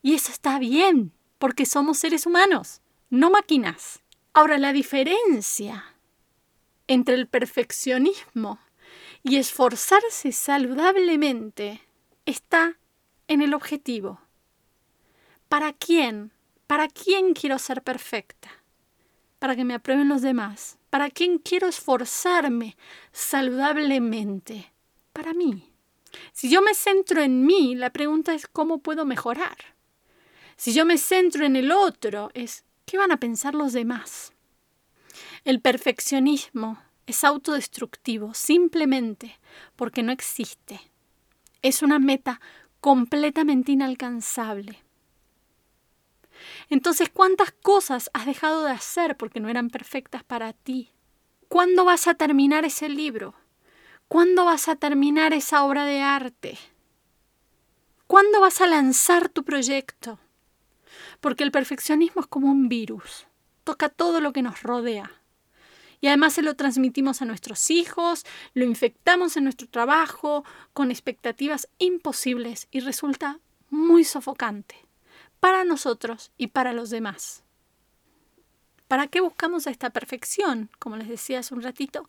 Y 0.00 0.14
eso 0.14 0.30
está 0.30 0.58
bien, 0.58 1.12
porque 1.38 1.66
somos 1.66 1.98
seres 1.98 2.26
humanos, 2.26 2.80
no 3.10 3.30
máquinas. 3.30 4.00
Ahora, 4.32 4.58
la 4.58 4.72
diferencia 4.72 5.94
entre 6.86 7.14
el 7.14 7.26
perfeccionismo 7.26 8.58
y 9.22 9.36
esforzarse 9.36 10.32
saludablemente 10.32 11.82
está 12.26 12.78
en 13.28 13.42
el 13.42 13.54
objetivo. 13.54 14.20
¿Para 15.48 15.72
quién? 15.72 16.32
¿Para 16.66 16.88
quién 16.88 17.32
quiero 17.32 17.58
ser 17.58 17.82
perfecta? 17.82 18.50
Para 19.38 19.56
que 19.56 19.64
me 19.64 19.74
aprueben 19.74 20.08
los 20.08 20.22
demás. 20.22 20.78
¿Para 20.90 21.10
quién 21.10 21.38
quiero 21.38 21.68
esforzarme 21.68 22.76
saludablemente? 23.12 24.72
para 25.16 25.32
mí. 25.32 25.72
Si 26.34 26.50
yo 26.50 26.60
me 26.60 26.74
centro 26.74 27.22
en 27.22 27.46
mí, 27.46 27.74
la 27.74 27.88
pregunta 27.88 28.34
es 28.34 28.46
cómo 28.46 28.82
puedo 28.82 29.06
mejorar. 29.06 29.56
Si 30.56 30.74
yo 30.74 30.84
me 30.84 30.98
centro 30.98 31.46
en 31.46 31.56
el 31.56 31.72
otro, 31.72 32.30
es 32.34 32.65
¿qué 32.86 32.96
van 32.96 33.12
a 33.12 33.18
pensar 33.18 33.54
los 33.54 33.74
demás? 33.74 34.32
El 35.44 35.60
perfeccionismo 35.60 36.80
es 37.06 37.24
autodestructivo 37.24 38.32
simplemente 38.34 39.38
porque 39.76 40.02
no 40.02 40.12
existe. 40.12 40.80
Es 41.62 41.82
una 41.82 41.98
meta 41.98 42.40
completamente 42.80 43.72
inalcanzable. 43.72 44.82
Entonces, 46.68 47.08
¿cuántas 47.08 47.52
cosas 47.52 48.10
has 48.12 48.26
dejado 48.26 48.64
de 48.64 48.72
hacer 48.72 49.16
porque 49.16 49.40
no 49.40 49.48
eran 49.48 49.70
perfectas 49.70 50.22
para 50.22 50.52
ti? 50.52 50.90
¿Cuándo 51.48 51.84
vas 51.84 52.06
a 52.08 52.14
terminar 52.14 52.64
ese 52.64 52.88
libro? 52.88 53.34
¿Cuándo 54.08 54.44
vas 54.44 54.68
a 54.68 54.76
terminar 54.76 55.32
esa 55.32 55.64
obra 55.64 55.84
de 55.84 56.00
arte? 56.00 56.58
¿Cuándo 58.06 58.40
vas 58.40 58.60
a 58.60 58.66
lanzar 58.66 59.28
tu 59.28 59.44
proyecto? 59.44 60.18
Porque 61.20 61.44
el 61.44 61.50
perfeccionismo 61.50 62.20
es 62.22 62.26
como 62.26 62.50
un 62.50 62.68
virus, 62.68 63.26
toca 63.64 63.88
todo 63.88 64.20
lo 64.20 64.32
que 64.32 64.42
nos 64.42 64.62
rodea. 64.62 65.10
Y 66.00 66.08
además 66.08 66.34
se 66.34 66.42
lo 66.42 66.54
transmitimos 66.54 67.22
a 67.22 67.24
nuestros 67.24 67.70
hijos, 67.70 68.24
lo 68.54 68.64
infectamos 68.64 69.36
en 69.36 69.44
nuestro 69.44 69.68
trabajo 69.68 70.44
con 70.72 70.90
expectativas 70.90 71.68
imposibles 71.78 72.68
y 72.70 72.80
resulta 72.80 73.40
muy 73.70 74.04
sofocante 74.04 74.76
para 75.40 75.64
nosotros 75.64 76.32
y 76.36 76.48
para 76.48 76.72
los 76.72 76.90
demás. 76.90 77.44
¿Para 78.88 79.08
qué 79.08 79.20
buscamos 79.20 79.66
esta 79.66 79.90
perfección? 79.90 80.70
Como 80.78 80.96
les 80.96 81.08
decía 81.08 81.40
hace 81.40 81.54
un 81.54 81.62
ratito, 81.62 82.08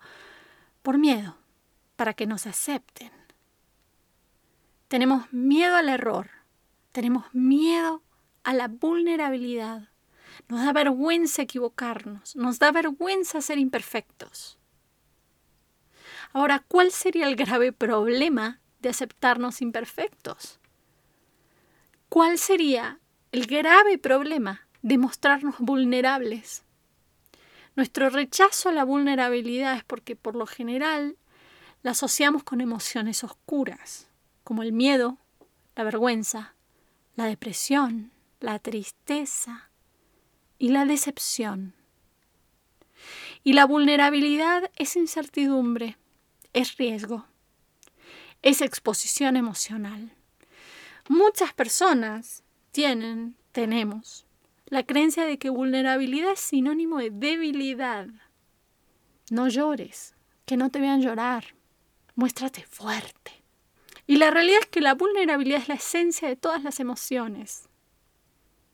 por 0.84 0.98
miedo 0.98 1.38
para 1.96 2.14
que 2.14 2.28
nos 2.28 2.46
acepten. 2.46 3.12
Tenemos 4.88 5.32
miedo 5.34 5.76
al 5.76 5.90
error, 5.90 6.30
tenemos 6.92 7.26
miedo 7.34 8.02
a 8.48 8.54
la 8.54 8.70
vulnerabilidad. 8.70 9.90
Nos 10.48 10.64
da 10.64 10.72
vergüenza 10.72 11.42
equivocarnos, 11.42 12.34
nos 12.38 12.60
da 12.60 12.72
vergüenza 12.72 13.42
ser 13.42 13.58
imperfectos. 13.58 14.58
Ahora, 16.32 16.64
¿cuál 16.66 16.92
sería 16.92 17.28
el 17.28 17.36
grave 17.36 17.74
problema 17.74 18.62
de 18.80 18.88
aceptarnos 18.88 19.62
imperfectos? 19.62 20.62
¿Cuál 22.08 22.38
sería 22.38 23.00
el 23.34 23.48
grave 23.48 23.98
problema 23.98 24.66
de 24.82 24.98
mostrarnos 24.98 25.56
vulnerables? 25.60 26.64
Nuestro 27.76 28.10
rechazo 28.10 28.70
a 28.70 28.72
la 28.72 28.86
vulnerabilidad 28.86 29.76
es 29.76 29.84
porque 29.84 30.16
por 30.16 30.38
lo 30.38 30.48
general 30.48 31.18
la 31.84 31.92
asociamos 31.92 32.46
con 32.46 32.62
emociones 32.62 33.26
oscuras, 33.26 34.08
como 34.46 34.64
el 34.64 34.72
miedo, 34.72 35.18
la 35.76 35.84
vergüenza, 35.84 36.56
la 37.18 37.26
depresión, 37.26 38.14
la 38.40 38.60
tristeza 38.60 39.70
y 40.58 40.70
la 40.70 40.86
decepción. 40.86 41.74
Y 43.44 43.54
la 43.54 43.66
vulnerabilidad 43.66 44.72
es 44.76 44.96
incertidumbre, 44.96 45.98
es 46.54 46.78
riesgo, 46.78 47.26
es 48.42 48.62
exposición 48.62 49.38
emocional. 49.38 50.14
Muchas 51.08 51.54
personas 51.54 52.44
tienen, 52.72 53.36
tenemos, 53.52 54.26
la 54.66 54.84
creencia 54.84 55.26
de 55.26 55.38
que 55.38 55.50
vulnerabilidad 55.50 56.34
es 56.34 56.40
sinónimo 56.40 56.98
de 56.98 57.12
debilidad. 57.12 58.08
No 59.30 59.48
llores, 59.48 60.16
que 60.46 60.58
no 60.58 60.70
te 60.70 60.80
vean 60.80 61.02
llorar 61.02 61.58
muéstrate 62.18 62.64
fuerte. 62.64 63.32
Y 64.08 64.18
la 64.18 64.32
realidad 64.32 64.60
es 64.62 64.66
que 64.66 64.82
la 64.82 64.96
vulnerabilidad 64.96 65.62
es 65.62 65.70
la 65.70 65.76
esencia 65.76 66.28
de 66.28 66.36
todas 66.36 66.64
las 66.64 66.80
emociones. 66.80 67.70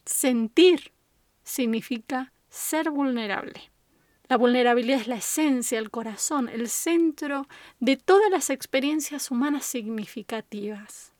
Sentir 0.05 0.91
significa 1.43 2.33
ser 2.49 2.89
vulnerable. 2.89 3.71
La 4.27 4.37
vulnerabilidad 4.37 5.01
es 5.01 5.07
la 5.07 5.15
esencia, 5.15 5.79
el 5.79 5.91
corazón, 5.91 6.49
el 6.49 6.69
centro 6.69 7.47
de 7.79 7.97
todas 7.97 8.29
las 8.31 8.49
experiencias 8.49 9.31
humanas 9.31 9.65
significativas. 9.65 11.13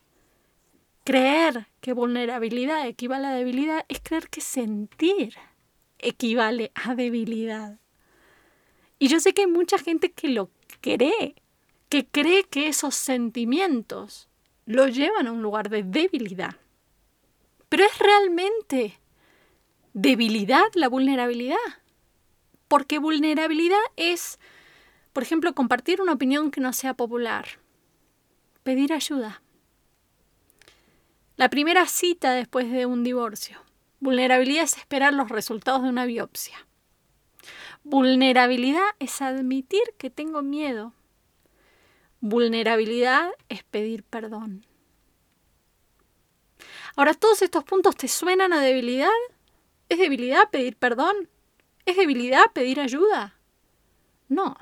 Creer 1.04 1.68
que 1.82 1.94
vulnerabilidad 1.94 2.88
equivale 2.88 3.28
a 3.28 3.34
debilidad 3.34 3.86
es 3.90 4.00
creer 4.02 4.30
que 4.30 4.42
sentir 4.42 5.36
equivale 6.00 6.72
a 6.76 6.96
debilidad. 6.96 7.78
Y 9.00 9.08
yo 9.08 9.20
sé 9.20 9.34
que 9.34 9.42
hay 9.42 9.48
mucha 9.48 9.78
gente 9.78 10.12
que 10.12 10.30
lo 10.30 10.50
cree, 10.82 11.36
que 11.90 12.06
cree 12.06 12.46
que 12.46 12.68
esos 12.68 12.96
sentimientos 12.96 14.30
lo 14.66 14.88
llevan 14.88 15.28
a 15.28 15.32
un 15.32 15.42
lugar 15.42 15.70
de 15.70 15.84
debilidad. 15.84 16.56
Pero 17.74 17.86
es 17.86 17.98
realmente 17.98 19.00
debilidad 19.94 20.66
la 20.76 20.88
vulnerabilidad. 20.88 21.58
Porque 22.68 23.00
vulnerabilidad 23.00 23.82
es, 23.96 24.38
por 25.12 25.24
ejemplo, 25.24 25.56
compartir 25.56 26.00
una 26.00 26.14
opinión 26.14 26.52
que 26.52 26.62
no 26.62 26.72
sea 26.72 26.94
popular, 26.94 27.48
pedir 28.62 28.94
ayuda, 28.94 29.42
La 31.36 31.50
primera 31.50 31.88
cita 31.88 32.34
después 32.34 32.72
de 32.72 32.86
un 32.86 33.04
divorcio. 33.04 33.60
Vulnerabilidad 34.00 34.66
es 34.66 34.78
esperar 34.78 35.16
los 35.16 35.30
resultados 35.30 35.82
de 35.82 35.90
una 35.90 36.06
biopsia. 36.06 36.68
Vulnerabilidad 37.84 38.86
es 39.00 39.20
admitir 39.20 39.82
que 39.98 40.12
tengo 40.12 40.44
miedo. 40.44 40.94
Vulnerabilidad 42.22 43.32
es 43.50 43.64
pedir 43.64 44.04
perdón. 44.04 44.64
Ahora, 46.96 47.14
¿todos 47.14 47.42
estos 47.42 47.64
puntos 47.64 47.96
te 47.96 48.08
suenan 48.08 48.54
a 48.54 48.60
debilidad? 48.60 49.10
¿Es 49.90 49.98
debilidad 49.98 50.50
pedir 50.52 50.76
perdón? 50.78 51.30
¿Es 51.86 51.98
debilidad 51.98 52.52
pedir 52.54 52.80
ayuda? 52.80 53.36
No. 54.30 54.56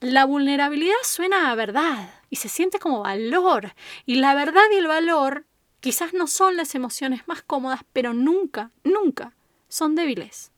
La 0.00 0.24
vulnerabilidad 0.24 0.96
suena 1.04 1.50
a 1.50 1.54
verdad 1.54 2.12
y 2.30 2.36
se 2.36 2.48
siente 2.48 2.80
como 2.80 3.02
valor. 3.02 3.74
Y 4.06 4.16
la 4.16 4.34
verdad 4.34 4.62
y 4.72 4.76
el 4.76 4.88
valor 4.88 5.46
quizás 5.80 6.14
no 6.14 6.26
son 6.26 6.56
las 6.56 6.74
emociones 6.74 7.28
más 7.28 7.42
cómodas, 7.42 7.82
pero 7.92 8.12
nunca, 8.12 8.72
nunca 8.82 9.34
son 9.68 9.94
débiles. 9.94 10.50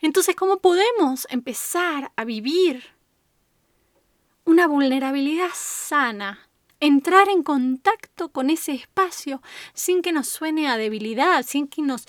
Entonces, 0.00 0.34
¿cómo 0.34 0.58
podemos 0.58 1.28
empezar 1.30 2.12
a 2.16 2.24
vivir 2.24 2.84
una 4.44 4.66
vulnerabilidad 4.66 5.50
sana? 5.54 6.48
Entrar 6.84 7.28
en 7.28 7.44
contacto 7.44 8.30
con 8.32 8.50
ese 8.50 8.72
espacio 8.72 9.40
sin 9.72 10.02
que 10.02 10.10
nos 10.10 10.26
suene 10.26 10.66
a 10.66 10.76
debilidad, 10.76 11.44
sin 11.46 11.68
que 11.68 11.80
nos, 11.80 12.08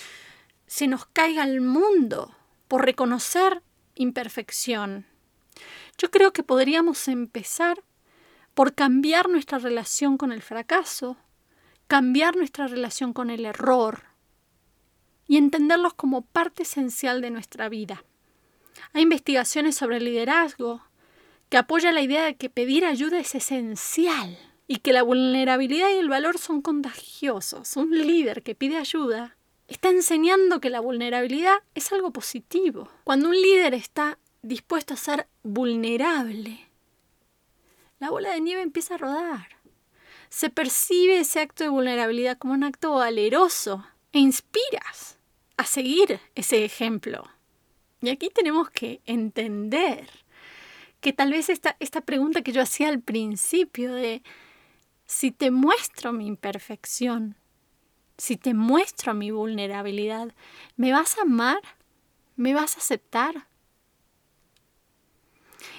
se 0.66 0.88
nos 0.88 1.06
caiga 1.06 1.44
el 1.44 1.62
mundo 1.62 2.36
por 2.68 2.84
reconocer 2.84 3.62
imperfección. 3.94 5.06
Yo 6.00 6.10
creo 6.10 6.34
que 6.34 6.42
podríamos 6.42 7.08
empezar 7.08 7.84
por 8.56 8.74
cambiar 8.74 9.30
nuestra 9.30 9.60
relación 9.60 10.18
con 10.18 10.32
el 10.32 10.42
fracaso, 10.42 11.18
cambiar 11.86 12.36
nuestra 12.36 12.66
relación 12.66 13.14
con 13.14 13.30
el 13.30 13.46
error, 13.46 14.06
y 15.28 15.38
entenderlos 15.38 15.94
como 15.94 16.24
parte 16.24 16.64
esencial 16.64 17.22
de 17.22 17.30
nuestra 17.30 17.70
vida. 17.70 18.06
Hay 18.94 19.04
investigaciones 19.04 19.76
sobre 19.76 20.02
liderazgo 20.02 20.82
que 21.50 21.58
apoyan 21.58 21.94
la 21.94 22.02
idea 22.02 22.24
de 22.26 22.38
que 22.38 22.50
pedir 22.50 22.86
ayuda 22.86 23.20
es 23.20 23.36
esencial 23.36 24.36
y 24.74 24.78
que 24.78 24.92
la 24.92 25.04
vulnerabilidad 25.04 25.92
y 25.92 26.00
el 26.00 26.10
valor 26.10 26.40
son 26.40 26.64
contagiosos. 26.64 27.78
Un 27.78 27.92
líder 27.92 28.42
que 28.42 28.56
pide 28.56 28.78
ayuda 28.78 29.38
está 29.68 29.90
enseñando 29.90 30.60
que 30.60 30.72
la 30.72 30.80
vulnerabilidad 30.80 31.58
es 31.76 31.92
algo 31.92 32.10
positivo. 32.10 32.90
Cuando 33.04 33.30
un 33.30 33.40
líder 33.40 33.76
está 33.76 34.18
dispuesto 34.42 34.96
a 34.96 34.98
ser 34.98 35.28
vulnerable, 35.44 36.60
la 38.00 38.10
bola 38.10 38.32
de 38.32 38.42
nieve 38.42 38.64
empieza 38.64 38.96
a 38.96 38.98
rodar. 38.98 39.48
Se 40.30 40.50
percibe 40.50 41.20
ese 41.20 41.42
acto 41.42 41.64
de 41.64 41.70
vulnerabilidad 41.70 42.40
como 42.40 42.56
un 42.56 42.64
acto 42.64 42.96
valeroso 42.96 43.86
e 44.12 44.18
inspiras 44.18 45.20
a 45.56 45.66
seguir 45.66 46.20
ese 46.34 46.66
ejemplo. 46.66 47.30
Y 48.02 48.10
aquí 48.10 48.32
tenemos 48.32 48.72
que 48.72 49.02
entender 49.06 50.10
que 51.00 51.14
tal 51.14 51.30
vez 51.30 51.50
esta, 51.50 51.78
esta 51.80 52.02
pregunta 52.02 52.42
que 52.42 52.54
yo 52.54 52.64
hacía 52.64 52.90
al 52.90 53.02
principio 53.02 53.94
de 53.94 54.24
si 55.14 55.32
te 55.32 55.52
muestro 55.52 56.12
mi 56.12 56.26
imperfección, 56.26 57.36
si 58.18 58.36
te 58.36 58.54
muestro 58.54 59.14
mi 59.14 59.30
vulnerabilidad, 59.30 60.34
¿me 60.76 60.92
vas 60.92 61.18
a 61.18 61.22
amar? 61.22 61.62
¿Me 62.36 62.54
vas 62.54 62.76
a 62.76 62.80
aceptar? 62.80 63.48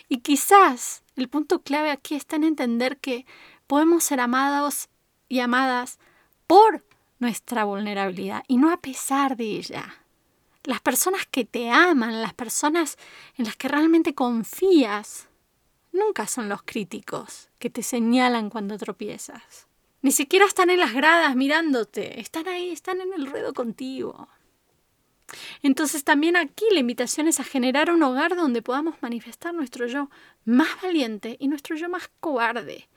Y 0.09 0.19
quizás 0.19 1.03
el 1.17 1.29
punto 1.29 1.62
clave 1.62 1.91
aquí 1.91 2.14
está 2.14 2.37
en 2.37 2.45
entender 2.45 2.99
que 2.99 3.26
podemos 3.67 4.05
ser 4.05 4.21
amados 4.21 4.88
y 5.29 5.41
amadas 5.41 5.99
por 6.47 6.85
nuestra 7.19 7.64
vulnerabilidad 7.64 8.45
y 8.47 8.56
no 8.56 8.71
a 8.71 8.80
pesar 8.80 9.37
de 9.37 9.45
ella. 9.45 10.04
Las 10.63 10.80
personas 10.80 11.26
que 11.26 11.45
te 11.45 11.71
aman, 11.71 12.23
las 12.23 12.35
personas 12.35 12.97
en 13.37 13.47
las 13.47 13.56
que 13.56 13.69
realmente 13.69 14.15
confías, 14.15 15.28
nunca 15.95 16.26
son 16.26 16.49
los 16.49 16.63
críticos 16.63 17.49
que 17.59 17.71
te 17.71 17.83
señalan 17.83 18.50
cuando 18.50 18.76
tropiezas. 18.76 19.69
Ni 20.02 20.13
siquiera 20.13 20.45
están 20.45 20.69
en 20.69 20.80
las 20.80 20.93
gradas 20.93 21.35
mirándote, 21.35 22.21
están 22.21 22.47
ahí, 22.49 22.71
están 22.71 23.00
en 23.00 23.15
el 23.15 23.26
ruedo 23.26 23.54
contigo. 23.54 24.28
Entonces 25.63 26.04
también 26.04 26.37
aquí 26.37 26.67
la 26.73 26.80
invitación 26.80 27.26
es 27.26 27.41
a 27.41 27.45
generar 27.45 27.91
un 27.91 28.02
hogar 28.02 28.37
donde 28.37 28.61
podamos 28.61 28.97
manifestar 29.00 29.54
nuestro 29.54 29.87
yo 29.87 30.11
más 30.45 30.69
valiente 30.83 31.37
y 31.41 31.49
nuestro 31.49 31.76
yo 31.76 31.89
más 31.89 32.11
cobarde. 32.21 32.89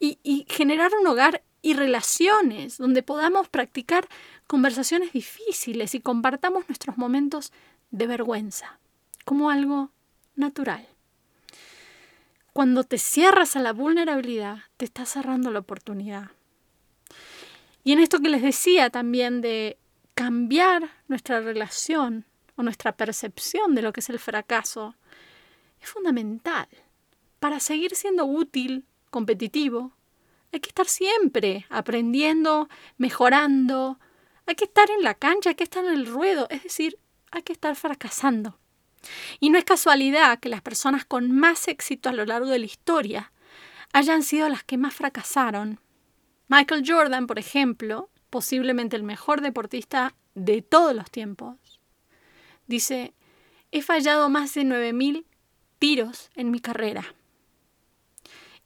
Y, 0.00 0.18
y 0.24 0.46
generar 0.48 0.90
un 1.00 1.06
hogar 1.06 1.44
y 1.62 1.74
relaciones 1.74 2.78
donde 2.78 3.02
podamos 3.02 3.48
practicar 3.48 4.08
conversaciones 4.46 5.12
difíciles 5.12 5.94
y 5.94 6.00
compartamos 6.00 6.68
nuestros 6.68 6.98
momentos 6.98 7.52
de 7.90 8.06
vergüenza 8.06 8.78
como 9.24 9.50
algo 9.50 9.90
natural. 10.34 10.88
Cuando 12.58 12.82
te 12.82 12.98
cierras 12.98 13.54
a 13.54 13.60
la 13.60 13.72
vulnerabilidad, 13.72 14.64
te 14.78 14.84
estás 14.84 15.10
cerrando 15.10 15.52
la 15.52 15.60
oportunidad. 15.60 16.32
Y 17.84 17.92
en 17.92 18.00
esto 18.00 18.18
que 18.18 18.28
les 18.28 18.42
decía 18.42 18.90
también 18.90 19.40
de 19.42 19.78
cambiar 20.16 20.90
nuestra 21.06 21.40
relación 21.40 22.24
o 22.56 22.64
nuestra 22.64 22.96
percepción 22.96 23.76
de 23.76 23.82
lo 23.82 23.92
que 23.92 24.00
es 24.00 24.10
el 24.10 24.18
fracaso, 24.18 24.96
es 25.80 25.88
fundamental 25.88 26.66
para 27.38 27.60
seguir 27.60 27.94
siendo 27.94 28.24
útil, 28.24 28.84
competitivo 29.10 29.92
hay 30.52 30.58
que 30.58 30.70
estar 30.70 30.86
siempre 30.86 31.64
aprendiendo, 31.68 32.68
mejorando. 32.96 34.00
Hay 34.46 34.56
que 34.56 34.64
estar 34.64 34.90
en 34.90 35.04
la 35.04 35.14
cancha, 35.14 35.50
hay 35.50 35.54
que 35.54 35.62
estar 35.62 35.84
en 35.84 35.92
el 35.92 36.06
ruedo. 36.06 36.48
Es 36.50 36.64
decir, 36.64 36.98
hay 37.30 37.42
que 37.42 37.52
estar 37.52 37.76
fracasando. 37.76 38.58
Y 39.40 39.50
no 39.50 39.58
es 39.58 39.64
casualidad 39.64 40.38
que 40.40 40.48
las 40.48 40.62
personas 40.62 41.04
con 41.04 41.30
más 41.30 41.68
éxito 41.68 42.08
a 42.08 42.12
lo 42.12 42.24
largo 42.24 42.48
de 42.48 42.58
la 42.58 42.66
historia 42.66 43.32
hayan 43.92 44.22
sido 44.22 44.48
las 44.48 44.64
que 44.64 44.76
más 44.76 44.94
fracasaron. 44.94 45.80
Michael 46.48 46.84
Jordan, 46.86 47.26
por 47.26 47.38
ejemplo, 47.38 48.10
posiblemente 48.30 48.96
el 48.96 49.02
mejor 49.02 49.40
deportista 49.40 50.14
de 50.34 50.62
todos 50.62 50.94
los 50.94 51.10
tiempos, 51.10 51.56
dice, 52.66 53.14
he 53.72 53.82
fallado 53.82 54.28
más 54.28 54.54
de 54.54 54.62
9.000 54.62 55.24
tiros 55.78 56.30
en 56.34 56.50
mi 56.50 56.60
carrera. 56.60 57.14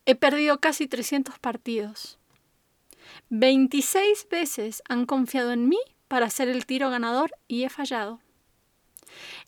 He 0.05 0.15
perdido 0.15 0.61
casi 0.61 0.89
300 0.89 1.39
partidos. 1.39 2.19
26 3.31 4.29
veces 4.31 4.83
han 4.89 5.07
confiado 5.07 5.53
en 5.53 5.69
mí 5.69 5.79
para 6.09 6.27
hacer 6.27 6.49
el 6.49 6.67
tiro 6.67 6.91
ganador 6.91 7.33
y 7.47 7.65
he 7.65 7.69
fallado. 7.69 8.21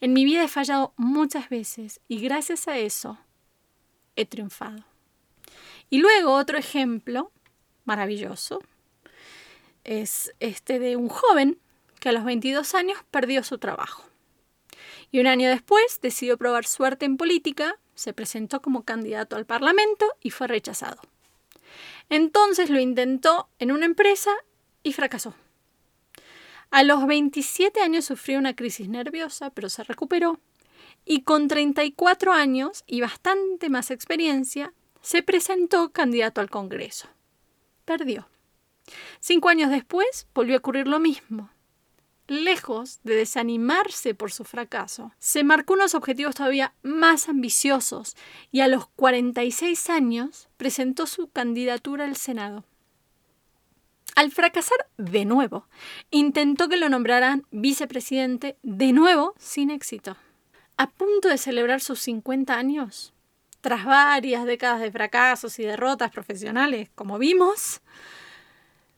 En 0.01 0.13
mi 0.13 0.25
vida 0.25 0.45
he 0.45 0.49
fallado 0.49 0.93
muchas 0.97 1.49
veces 1.49 2.01
y 2.09 2.21
gracias 2.21 2.69
a 2.69 2.79
eso 2.79 3.19
he 4.17 4.27
triunfado. 4.27 4.85
Y 5.91 5.99
luego 5.99 6.33
otro 6.35 6.59
ejemplo 6.59 7.31
maravilloso 7.85 8.63
es 9.85 10.33
este 10.41 10.79
de 10.79 10.97
un 10.97 11.09
joven 11.09 11.59
que 12.01 12.09
a 12.09 12.13
los 12.13 12.25
22 12.25 12.75
años 12.75 12.99
perdió 13.11 13.43
su 13.45 13.59
trabajo. 13.59 14.05
Y 15.11 15.21
un 15.21 15.27
año 15.27 15.49
después 15.49 16.01
decidió 16.03 16.37
probar 16.37 16.67
suerte 16.67 17.05
en 17.05 17.17
política 17.17 17.79
se 17.95 18.13
presentó 18.13 18.61
como 18.61 18.85
candidato 18.85 19.37
al 19.37 19.47
Parlamento 19.47 20.07
y 20.21 20.31
fue 20.31 20.49
rechazado. 20.49 21.01
Entonces 22.11 22.71
lo 22.71 22.81
intentó 22.81 23.49
en 23.59 23.73
una 23.73 23.87
empresa 23.87 24.31
y 24.83 24.93
fracasó. 24.93 25.35
A 26.75 26.83
los 26.83 27.07
27 27.07 27.81
años 27.81 28.05
sufrió 28.05 28.37
una 28.37 28.57
crisis 28.57 28.89
nerviosa, 28.89 29.51
pero 29.51 29.69
se 29.69 29.85
recuperó. 29.85 30.41
Y 31.05 31.23
con 31.23 31.47
34 31.47 32.33
años 32.33 32.83
y 32.89 33.01
bastante 33.01 33.69
más 33.71 33.93
experiencia, 33.93 34.75
se 35.01 35.23
presentó 35.23 35.93
candidato 35.93 36.41
al 36.41 36.51
Congreso. 36.51 37.07
Perdió. 37.85 38.29
Cinco 39.21 39.51
años 39.51 39.71
después 39.71 40.27
volvió 40.35 40.57
a 40.57 40.59
ocurrir 40.59 40.89
lo 40.89 40.99
mismo 40.99 41.49
lejos 42.27 43.01
de 43.05 43.17
desanimarse 43.17 44.15
por 44.15 44.33
su 44.33 44.45
fracaso, 44.45 45.13
se 45.19 45.45
marcó 45.45 45.75
unos 45.75 45.95
objetivos 45.95 46.35
todavía 46.35 46.75
más 46.83 47.29
ambiciosos 47.29 48.17
y 48.51 48.61
a 48.61 48.69
los 48.69 48.87
46 48.97 49.91
años 49.91 50.49
presentó 50.57 51.07
su 51.07 51.29
candidatura 51.29 52.05
al 52.05 52.17
Senado. 52.17 52.65
Al 54.15 54.31
fracasar 54.31 54.79
de 54.97 55.25
nuevo, 55.25 55.67
intentó 56.11 56.69
que 56.69 56.77
lo 56.77 56.89
nombraran 56.89 57.47
vicepresidente 57.51 58.57
de 58.63 58.93
nuevo 58.93 59.35
sin 59.39 59.71
éxito. 59.71 60.17
A 60.77 60.91
punto 60.91 61.29
de 61.29 61.39
celebrar 61.39 61.81
sus 61.81 62.01
50 62.01 62.55
años, 62.55 63.13
tras 63.61 63.85
varias 63.85 64.45
décadas 64.45 64.81
de 64.81 64.93
fracasos 64.93 65.59
y 65.59 65.65
derrotas 65.65 66.11
profesionales, 66.13 66.91
como 66.95 67.19
vimos, 67.19 67.81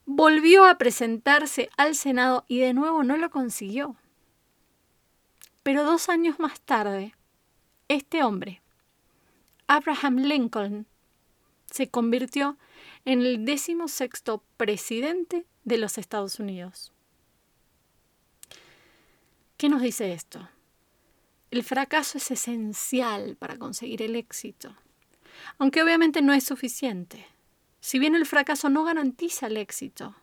volvió 0.05 0.67
a 0.67 0.77
presentarse 0.77 1.71
al 1.77 1.95
Senado 1.95 2.45
y 2.47 2.59
de 2.59 2.75
nuevo 2.75 3.03
no 3.03 3.17
lo 3.17 3.31
consiguió. 3.31 3.97
Pero 5.63 5.85
dos 5.85 6.09
años 6.09 6.39
más 6.39 6.61
tarde, 6.61 7.15
este 7.89 8.23
hombre, 8.23 8.61
Abraham 9.67 10.19
Lincoln, 10.19 10.87
se 11.71 11.89
convirtió 11.89 12.57
en 13.07 13.23
el 13.23 13.45
decimosexto 13.45 14.43
presidente 14.57 15.47
de 15.65 15.79
los 15.79 15.97
Estados 15.97 16.41
Unidos. 16.41 16.93
¿Qué 19.57 19.69
nos 19.69 19.81
dice 19.81 20.13
esto? 20.13 20.49
El 21.53 21.63
fracaso 21.63 22.19
es 22.19 22.31
esencial 22.33 23.37
para 23.37 23.59
conseguir 23.59 24.03
el 24.03 24.17
éxito, 24.17 24.75
aunque 25.57 25.83
obviamente 25.83 26.21
no 26.21 26.35
es 26.35 26.45
suficiente. 26.45 27.25
Si 27.81 28.01
bien 28.01 28.17
el 28.17 28.27
fracaso 28.27 28.69
no 28.69 28.83
garantiza 28.83 29.47
el 29.47 29.57
éxito, 29.57 30.17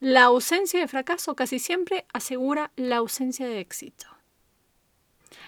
la 0.00 0.24
ausencia 0.24 0.78
de 0.78 0.86
fracaso 0.86 1.34
casi 1.34 1.58
siempre 1.58 2.04
asegura 2.12 2.72
la 2.76 2.96
ausencia 2.96 3.48
de 3.48 3.60
éxito. 3.60 4.06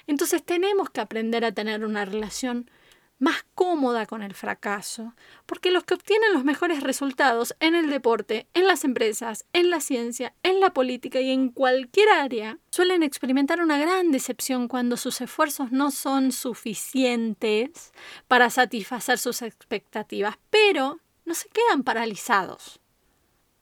Entonces 0.07 0.43
tenemos 0.43 0.89
que 0.89 1.03
aprender 1.03 1.45
a 1.45 1.53
tener 1.53 1.85
una 1.85 2.07
relación 2.07 2.71
más 3.19 3.45
cómoda 3.55 4.07
con 4.07 4.23
el 4.23 4.35
fracaso, 4.35 5.15
porque 5.47 5.71
los 5.71 5.85
que 5.85 5.95
obtienen 5.95 6.35
los 6.35 6.45
mejores 6.45 6.83
resultados 6.83 7.55
en 7.61 7.75
el 7.75 7.89
deporte, 7.89 8.47
en 8.53 8.67
las 8.67 8.85
empresas, 8.85 9.47
en 9.53 9.71
la 9.71 9.81
ciencia, 9.81 10.35
en 10.43 10.61
la 10.61 10.73
política 10.73 11.21
y 11.21 11.31
en 11.31 11.49
cualquier 11.49 12.11
área, 12.11 12.59
suelen 12.71 13.03
experimentar 13.03 13.61
una 13.61 13.79
gran 13.79 14.13
decepción 14.13 14.69
cuando 14.69 14.97
sus 14.97 15.21
esfuerzos 15.21 15.73
no 15.73 15.91
son 15.91 16.33
suficientes 16.33 17.93
para 18.29 18.51
satisfacer 18.51 19.19
sus 19.19 19.43
expectativas, 19.43 20.37
pero 20.51 21.01
no 21.25 21.35
se 21.35 21.49
quedan 21.49 21.83
paralizados. 21.83 22.81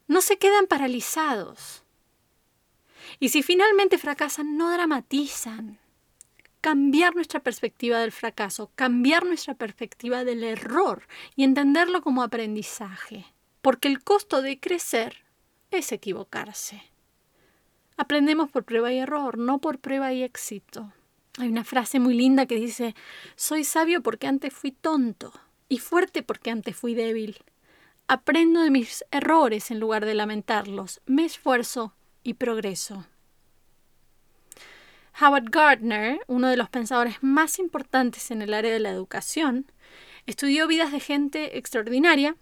No 0.07 0.21
se 0.21 0.37
quedan 0.37 0.67
paralizados. 0.67 1.85
Y 3.21 3.31
si 3.31 3.43
finalmente 3.43 3.99
fracasan, 3.99 4.57
no 4.57 4.71
dramatizan 4.71 5.79
cambiar 6.65 7.15
nuestra 7.15 7.41
perspectiva 7.41 7.99
del 7.99 8.11
fracaso, 8.11 8.71
cambiar 8.75 9.27
nuestra 9.27 9.53
perspectiva 9.53 10.25
del 10.25 10.43
error 10.43 11.03
y 11.37 11.45
entenderlo 11.45 12.01
como 12.01 12.23
aprendizaje. 12.23 13.27
Porque 13.61 13.87
el 13.87 14.03
costo 14.03 14.41
de 14.41 14.59
crecer 14.59 15.27
es 15.71 15.93
equivocarse. 15.93 16.83
Aprendemos 17.99 18.51
por 18.51 18.65
prueba 18.65 18.91
y 18.91 18.97
error, 18.97 19.37
no 19.37 19.59
por 19.59 19.79
prueba 19.79 20.15
y 20.15 20.23
éxito. 20.23 20.91
Hay 21.37 21.49
una 21.49 21.65
frase 21.65 22.01
muy 22.01 22.15
linda 22.15 22.47
que 22.47 22.57
dice, 22.57 22.95
soy 23.37 23.65
sabio 23.65 24.03
porque 24.03 24.27
antes 24.27 24.55
fui 24.55 24.73
tonto 24.73 25.35
y 25.69 25.81
fuerte 25.81 26.23
porque 26.23 26.51
antes 26.51 26.75
fui 26.75 26.95
débil. 26.95 27.37
Aprendo 28.09 28.63
de 28.63 28.71
mis 28.71 29.05
errores 29.11 29.71
en 29.71 29.81
lugar 29.81 30.07
de 30.07 30.15
lamentarlos, 30.15 31.03
me 31.05 31.27
esfuerzo 31.27 31.93
y 32.23 32.35
progreso. 32.35 33.05
Howard 35.21 35.51
Gardner, 35.51 36.21
uno 36.27 36.49
de 36.49 36.57
los 36.57 36.69
pensadores 36.69 37.23
más 37.23 37.59
importantes 37.59 38.31
en 38.31 38.43
el 38.43 38.53
área 38.53 38.73
de 38.73 38.81
la 38.81 38.91
educación, 38.91 39.67
estudió 40.27 40.67
vidas 40.67 40.91
de 40.91 41.01
gente 41.01 41.57
extraordinaria, 41.59 42.37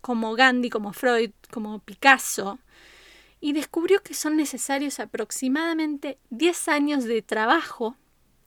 como 0.00 0.34
Gandhi, 0.34 0.70
como 0.70 0.92
Freud, 0.92 1.32
como 1.50 1.80
Picasso, 1.80 2.58
y 3.40 3.52
descubrió 3.52 4.02
que 4.02 4.14
son 4.14 4.36
necesarios 4.36 5.00
aproximadamente 5.00 6.18
10 6.30 6.68
años 6.68 7.04
de 7.04 7.22
trabajo 7.22 7.96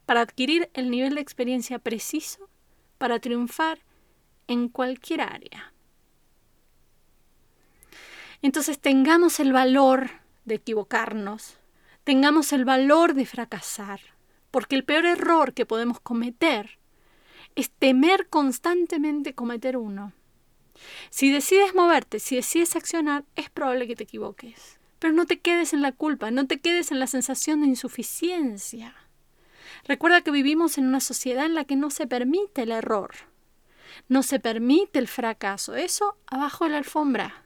para 0.06 0.22
adquirir 0.22 0.70
el 0.74 0.90
nivel 0.90 1.16
de 1.16 1.22
experiencia 1.22 1.80
preciso 1.80 2.50
para 2.98 3.20
triunfar 3.20 3.80
en 4.48 4.70
cualquier 4.70 5.22
área. 5.22 5.74
Entonces 8.42 8.80
tengamos 8.80 9.40
el 9.40 9.52
valor 9.52 10.10
de 10.46 10.56
equivocarnos, 10.56 11.58
tengamos 12.06 12.54
el 12.54 12.64
valor 12.64 13.16
de 13.16 13.26
fracasar, 13.26 14.00
porque 14.52 14.76
el 14.76 14.86
peor 14.86 15.06
error 15.06 15.54
que 15.54 15.66
podemos 15.66 16.00
cometer 16.00 16.78
es 17.56 17.72
temer 17.72 18.30
constantemente 18.30 19.34
cometer 19.34 19.76
uno. 19.76 20.14
Si 21.10 21.32
decides 21.32 21.74
moverte, 21.74 22.20
si 22.20 22.36
decides 22.36 22.76
accionar, 22.76 23.26
es 23.36 23.50
probable 23.50 23.88
que 23.88 23.96
te 23.96 24.04
equivoques. 24.04 24.80
Pero 25.00 25.14
no 25.14 25.26
te 25.26 25.40
quedes 25.40 25.74
en 25.74 25.82
la 25.82 25.92
culpa, 25.92 26.32
no 26.32 26.48
te 26.48 26.60
quedes 26.60 26.92
en 26.92 27.00
la 27.00 27.08
sensación 27.08 27.62
de 27.62 27.68
insuficiencia. 27.68 28.96
Recuerda 29.86 30.22
que 30.22 30.32
vivimos 30.32 30.78
en 30.78 30.88
una 30.88 31.00
sociedad 31.00 31.46
en 31.46 31.56
la 31.56 31.66
que 31.66 31.76
no 31.76 31.90
se 31.90 32.08
permite 32.08 32.64
el 32.64 32.72
error, 32.72 33.16
no 34.10 34.22
se 34.22 34.40
permite 34.40 35.00
el 35.00 35.08
fracaso. 35.08 35.76
Eso 35.76 36.18
abajo 36.28 36.66
de 36.66 36.72
la 36.72 36.78
alfombra. 36.78 37.45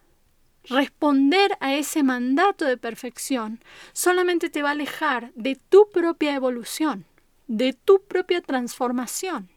Responder 0.69 1.57
a 1.61 1.73
ese 1.73 2.03
mandato 2.03 2.65
de 2.65 2.77
perfección 2.77 3.59
solamente 3.91 4.51
te 4.51 4.61
va 4.61 4.69
a 4.69 4.73
alejar 4.73 5.31
de 5.33 5.55
tu 5.55 5.89
propia 5.89 6.35
evolución, 6.35 7.05
de 7.47 7.73
tu 7.73 8.03
propia 8.03 8.41
transformación. 8.41 9.49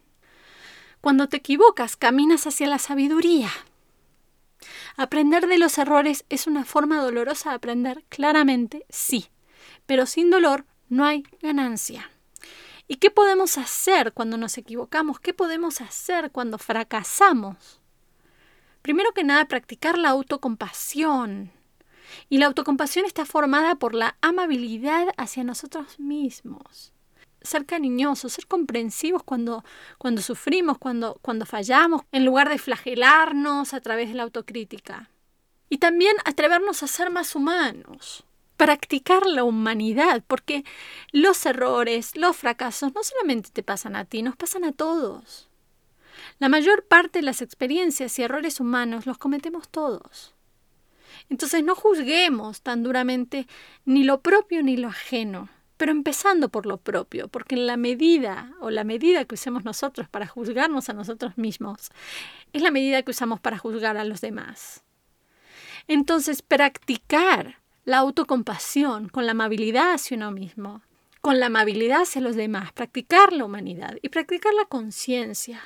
Cuando 1.03 1.29
te 1.29 1.37
equivocas, 1.37 1.97
caminas 1.97 2.47
hacia 2.47 2.67
la 2.67 2.79
sabiduría. 2.79 3.51
Aprender 4.97 5.49
de 5.49 5.59
los 5.59 5.77
errores 5.77 6.25
es 6.31 6.47
una 6.47 6.65
forma 6.65 7.03
dolorosa 7.03 7.51
de 7.51 7.57
aprender, 7.57 8.05
claramente, 8.09 8.87
sí, 8.89 9.29
pero 9.85 10.07
sin 10.07 10.31
dolor 10.31 10.65
no 10.89 11.05
hay 11.05 11.25
ganancia. 11.43 12.11
¿Y 12.89 12.97
qué 12.97 13.11
podemos 13.11 13.59
hacer 13.59 14.13
cuando 14.13 14.39
nos 14.39 14.57
equivocamos? 14.57 15.21
¿Qué 15.21 15.35
podemos 15.35 15.81
hacer 15.83 16.31
cuando 16.31 16.57
fracasamos? 16.57 17.82
Primero 18.83 19.13
que 19.13 19.25
nada, 19.25 19.47
practicar 19.47 19.97
la 19.97 20.11
autocompasión. 20.11 21.53
Y 22.29 22.39
la 22.39 22.47
autocompasión 22.47 23.07
está 23.07 23.25
formada 23.25 23.77
por 23.77 23.95
la 23.95 24.17
amabilidad 24.21 25.09
hacia 25.17 25.45
nosotros 25.45 25.99
mismos. 25.99 26.93
Ser 27.41 27.65
cariñosos, 27.65 28.33
ser 28.35 28.47
comprensivos 28.47 29.23
cuando, 29.23 29.65
cuando 29.99 30.21
sufrimos, 30.21 30.79
cuando, 30.79 31.19
cuando 31.23 31.47
fallamos, 31.47 32.03
en 32.13 32.25
lugar 32.25 32.49
de 32.49 32.59
flagelarnos 32.59 33.73
a 33.73 33.81
través 33.81 34.11
de 34.11 34.15
la 34.15 34.25
autocrítica. 34.25 35.11
Y 35.69 35.79
también 35.79 36.15
atrevernos 36.25 36.83
a 36.83 36.87
ser 36.87 37.11
más 37.11 37.35
humanos 37.35 38.25
practicar 38.63 39.27
la 39.27 39.43
humanidad, 39.43 40.23
porque 40.29 40.65
los 41.11 41.45
errores, 41.47 42.17
los 42.17 42.37
fracasos 42.37 42.95
no 42.95 43.03
solamente 43.03 43.51
te 43.51 43.65
pasan 43.65 43.97
a 43.97 44.05
ti, 44.05 44.23
nos 44.23 44.37
pasan 44.37 44.63
a 44.63 44.71
todos. 44.71 45.49
La 46.43 46.49
mayor 46.49 46.83
parte 46.83 47.21
de 47.21 47.25
las 47.25 47.41
experiencias 47.41 48.19
y 48.19 48.25
errores 48.25 48.59
humanos 48.59 49.07
los 49.07 49.17
cometemos 49.17 49.69
todos. 49.69 50.35
Entonces 51.31 51.63
no 51.63 51.77
juzguemos 51.77 52.63
tan 52.63 52.83
duramente 52.83 53.47
ni 53.85 54.03
lo 54.03 54.23
propio 54.23 54.61
ni 54.65 54.77
lo 54.77 54.89
ajeno, 54.89 55.51
pero 55.77 55.93
empezando 55.93 56.49
por 56.49 56.67
lo 56.67 56.79
propio, 56.79 57.29
porque 57.29 57.55
en 57.55 57.69
la 57.69 57.77
medida 57.77 58.57
o 58.59 58.71
la 58.71 58.83
medida 58.83 59.25
que 59.25 59.37
usemos 59.37 59.65
nosotros 59.65 60.09
para 60.09 60.27
juzgarnos 60.27 60.89
a 60.89 60.95
nosotros 60.95 61.39
mismos 61.39 61.91
es 62.53 62.61
la 62.61 62.73
medida 62.73 63.05
que 63.05 63.13
usamos 63.13 63.39
para 63.39 63.57
juzgar 63.57 63.97
a 63.97 64.03
los 64.03 64.21
demás. 64.21 64.83
Entonces, 65.87 66.43
practicar 66.43 67.61
la 67.85 67.99
autocompasión 67.99 69.09
con 69.09 69.27
la 69.27 69.31
amabilidad 69.31 69.93
hacia 69.93 70.17
uno 70.17 70.33
mismo 70.33 70.83
con 71.23 71.39
la 71.39 71.47
amabilidad 71.47 72.03
hacia 72.03 72.21
los 72.21 72.35
demás, 72.35 72.73
practicar 72.73 73.33
la 73.33 73.45
humanidad 73.45 73.97
y 74.03 74.09
practicar 74.09 74.53
la 74.55 74.65
conciencia 74.65 75.63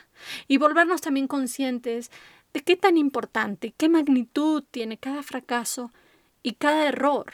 y 0.46 0.58
volvernos 0.58 1.00
también 1.00 1.26
conscientes 1.26 2.10
de 2.52 2.62
qué 2.62 2.76
tan 2.76 2.98
importante, 2.98 3.72
qué 3.74 3.88
magnitud 3.88 4.64
tiene 4.70 4.98
cada 4.98 5.22
fracaso 5.22 5.92
y 6.42 6.52
cada 6.52 6.86
error. 6.86 7.32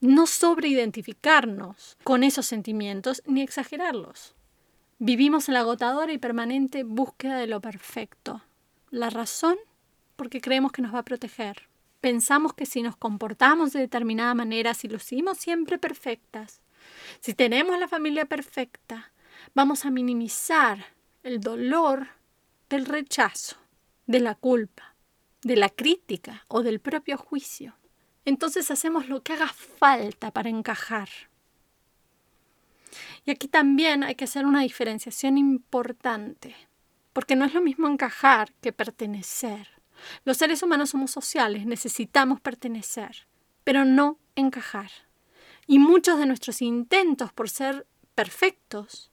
No 0.00 0.26
sobreidentificarnos 0.26 1.96
con 2.04 2.22
esos 2.22 2.44
sentimientos 2.44 3.22
ni 3.24 3.40
exagerarlos. 3.40 4.34
Vivimos 4.98 5.48
en 5.48 5.54
la 5.54 5.60
agotadora 5.60 6.12
y 6.12 6.18
permanente 6.18 6.84
búsqueda 6.84 7.38
de 7.38 7.46
lo 7.46 7.62
perfecto. 7.62 8.42
La 8.90 9.08
razón, 9.08 9.56
porque 10.16 10.42
creemos 10.42 10.70
que 10.70 10.82
nos 10.82 10.94
va 10.94 10.98
a 10.98 11.04
proteger. 11.04 11.62
Pensamos 12.02 12.52
que 12.52 12.66
si 12.66 12.82
nos 12.82 12.96
comportamos 12.96 13.72
de 13.72 13.80
determinada 13.80 14.34
manera, 14.34 14.74
si 14.74 14.88
lucimos 14.88 15.38
siempre 15.38 15.78
perfectas, 15.78 16.60
si 17.20 17.34
tenemos 17.34 17.78
la 17.78 17.88
familia 17.88 18.24
perfecta, 18.26 19.12
vamos 19.54 19.84
a 19.84 19.90
minimizar 19.90 20.86
el 21.22 21.40
dolor 21.40 22.08
del 22.68 22.86
rechazo, 22.86 23.56
de 24.06 24.20
la 24.20 24.34
culpa, 24.34 24.94
de 25.42 25.56
la 25.56 25.68
crítica 25.68 26.44
o 26.48 26.62
del 26.62 26.80
propio 26.80 27.16
juicio. 27.16 27.76
Entonces 28.24 28.70
hacemos 28.70 29.08
lo 29.08 29.22
que 29.22 29.34
haga 29.34 29.48
falta 29.48 30.30
para 30.30 30.48
encajar. 30.48 31.08
Y 33.24 33.30
aquí 33.30 33.48
también 33.48 34.02
hay 34.02 34.14
que 34.14 34.24
hacer 34.24 34.46
una 34.46 34.62
diferenciación 34.62 35.38
importante, 35.38 36.54
porque 37.12 37.36
no 37.36 37.44
es 37.44 37.54
lo 37.54 37.60
mismo 37.60 37.88
encajar 37.88 38.52
que 38.60 38.72
pertenecer. 38.72 39.68
Los 40.24 40.36
seres 40.36 40.62
humanos 40.62 40.90
somos 40.90 41.10
sociales, 41.10 41.66
necesitamos 41.66 42.40
pertenecer, 42.40 43.26
pero 43.62 43.84
no 43.84 44.18
encajar. 44.36 44.90
Y 45.66 45.78
muchos 45.78 46.18
de 46.18 46.26
nuestros 46.26 46.62
intentos 46.62 47.32
por 47.32 47.48
ser 47.48 47.86
perfectos 48.14 49.10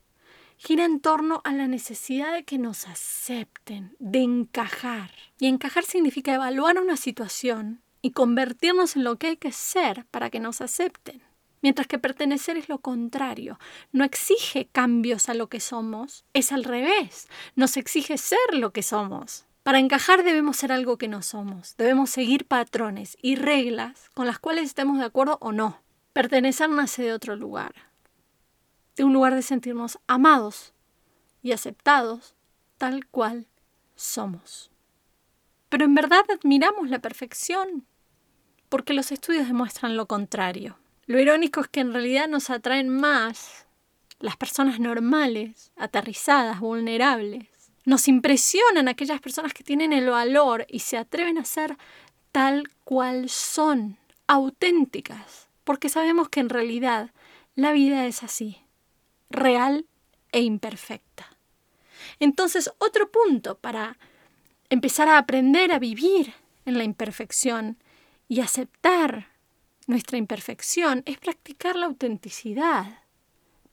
giran 0.57 0.91
en 0.91 0.99
torno 0.99 1.41
a 1.43 1.53
la 1.53 1.67
necesidad 1.67 2.33
de 2.33 2.43
que 2.43 2.59
nos 2.59 2.87
acepten, 2.87 3.95
de 3.97 4.19
encajar. 4.19 5.11
Y 5.39 5.47
encajar 5.47 5.85
significa 5.85 6.35
evaluar 6.35 6.77
una 6.77 6.97
situación 6.97 7.81
y 8.01 8.11
convertirnos 8.11 8.95
en 8.95 9.03
lo 9.03 9.17
que 9.17 9.27
hay 9.27 9.37
que 9.37 9.51
ser 9.51 10.05
para 10.11 10.29
que 10.29 10.39
nos 10.39 10.61
acepten. 10.61 11.23
Mientras 11.63 11.87
que 11.87 11.99
pertenecer 11.99 12.57
es 12.57 12.69
lo 12.69 12.79
contrario, 12.79 13.59
no 13.91 14.03
exige 14.03 14.67
cambios 14.71 15.29
a 15.29 15.35
lo 15.35 15.47
que 15.47 15.59
somos, 15.59 16.25
es 16.33 16.51
al 16.51 16.63
revés, 16.63 17.27
nos 17.55 17.77
exige 17.77 18.17
ser 18.17 18.39
lo 18.53 18.71
que 18.71 18.81
somos. 18.81 19.45
Para 19.63 19.77
encajar 19.77 20.23
debemos 20.23 20.57
ser 20.57 20.71
algo 20.71 20.97
que 20.97 21.07
no 21.07 21.21
somos, 21.21 21.75
debemos 21.77 22.09
seguir 22.09 22.45
patrones 22.45 23.15
y 23.21 23.35
reglas 23.35 24.09
con 24.15 24.25
las 24.25 24.39
cuales 24.39 24.65
estemos 24.65 24.97
de 24.97 25.05
acuerdo 25.05 25.37
o 25.39 25.51
no. 25.51 25.79
Pertenecer 26.13 26.69
nace 26.69 27.03
de 27.03 27.13
otro 27.13 27.35
lugar, 27.35 27.73
de 28.95 29.03
un 29.05 29.13
lugar 29.13 29.33
de 29.33 29.41
sentirnos 29.41 29.99
amados 30.07 30.73
y 31.41 31.53
aceptados 31.53 32.35
tal 32.77 33.05
cual 33.07 33.47
somos. 33.95 34.71
Pero 35.69 35.85
en 35.85 35.95
verdad 35.95 36.23
admiramos 36.29 36.89
la 36.89 36.99
perfección, 36.99 37.85
porque 38.67 38.93
los 38.93 39.11
estudios 39.11 39.47
demuestran 39.47 39.95
lo 39.95 40.05
contrario. 40.05 40.77
Lo 41.05 41.19
irónico 41.19 41.61
es 41.61 41.67
que 41.67 41.79
en 41.79 41.93
realidad 41.93 42.27
nos 42.27 42.49
atraen 42.49 42.89
más 42.89 43.65
las 44.19 44.35
personas 44.35 44.79
normales, 44.79 45.71
aterrizadas, 45.77 46.59
vulnerables. 46.59 47.47
Nos 47.85 48.07
impresionan 48.07 48.87
aquellas 48.87 49.21
personas 49.21 49.53
que 49.53 49.63
tienen 49.63 49.93
el 49.93 50.09
valor 50.09 50.65
y 50.69 50.79
se 50.79 50.97
atreven 50.97 51.37
a 51.37 51.45
ser 51.45 51.77
tal 52.31 52.69
cual 52.83 53.29
son, 53.29 53.97
auténticas, 54.27 55.49
porque 55.63 55.89
sabemos 55.89 56.29
que 56.29 56.39
en 56.39 56.49
realidad 56.49 57.11
la 57.55 57.71
vida 57.71 58.05
es 58.05 58.23
así, 58.23 58.57
real 59.29 59.85
e 60.31 60.41
imperfecta. 60.41 61.27
Entonces, 62.19 62.71
otro 62.79 63.11
punto 63.11 63.57
para 63.57 63.97
empezar 64.69 65.07
a 65.09 65.17
aprender 65.17 65.71
a 65.71 65.79
vivir 65.79 66.33
en 66.65 66.77
la 66.77 66.83
imperfección 66.83 67.77
y 68.27 68.39
aceptar 68.39 69.27
nuestra 69.87 70.17
imperfección 70.17 71.03
es 71.05 71.17
practicar 71.17 71.75
la 71.75 71.87
autenticidad. 71.87 72.99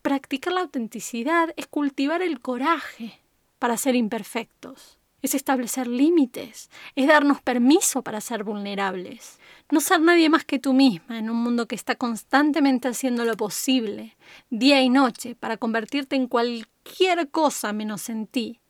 Practicar 0.03 0.53
la 0.53 0.63
autenticidad 0.63 1.53
es 1.57 1.67
cultivar 1.67 2.23
el 2.23 2.41
coraje 2.41 3.21
para 3.59 3.77
ser 3.77 3.95
imperfectos, 3.95 4.99
es 5.23 5.35
establecer 5.35 5.87
límites, 5.87 6.71
es 6.97 7.07
darnos 7.07 7.43
permiso 7.43 8.03
para 8.03 8.21
ser 8.21 8.45
vulnerables, 8.45 9.39
no 9.71 9.81
ser 9.81 10.01
nadie 10.01 10.31
más 10.31 10.45
que 10.45 10.59
tú 10.59 10.73
misma 10.73 11.19
en 11.19 11.29
un 11.29 11.37
mundo 11.37 11.67
que 11.69 11.75
está 11.75 11.95
constantemente 11.95 12.89
haciendo 12.89 13.25
lo 13.25 13.37
posible, 13.37 14.17
día 14.51 14.81
y 14.81 14.89
noche, 14.89 15.35
para 15.35 15.57
convertirte 15.57 16.17
en 16.17 16.27
cualquier 16.27 17.29
cosa 17.31 17.73
menos 17.73 18.09
en 18.09 18.27
ti. 18.27 18.61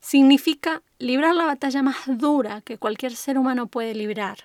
Significa 0.00 0.82
librar 0.98 1.34
la 1.34 1.46
batalla 1.46 1.82
más 1.82 1.96
dura 2.06 2.60
que 2.60 2.78
cualquier 2.78 3.16
ser 3.16 3.38
humano 3.38 3.66
puede 3.66 3.94
librar 3.94 4.38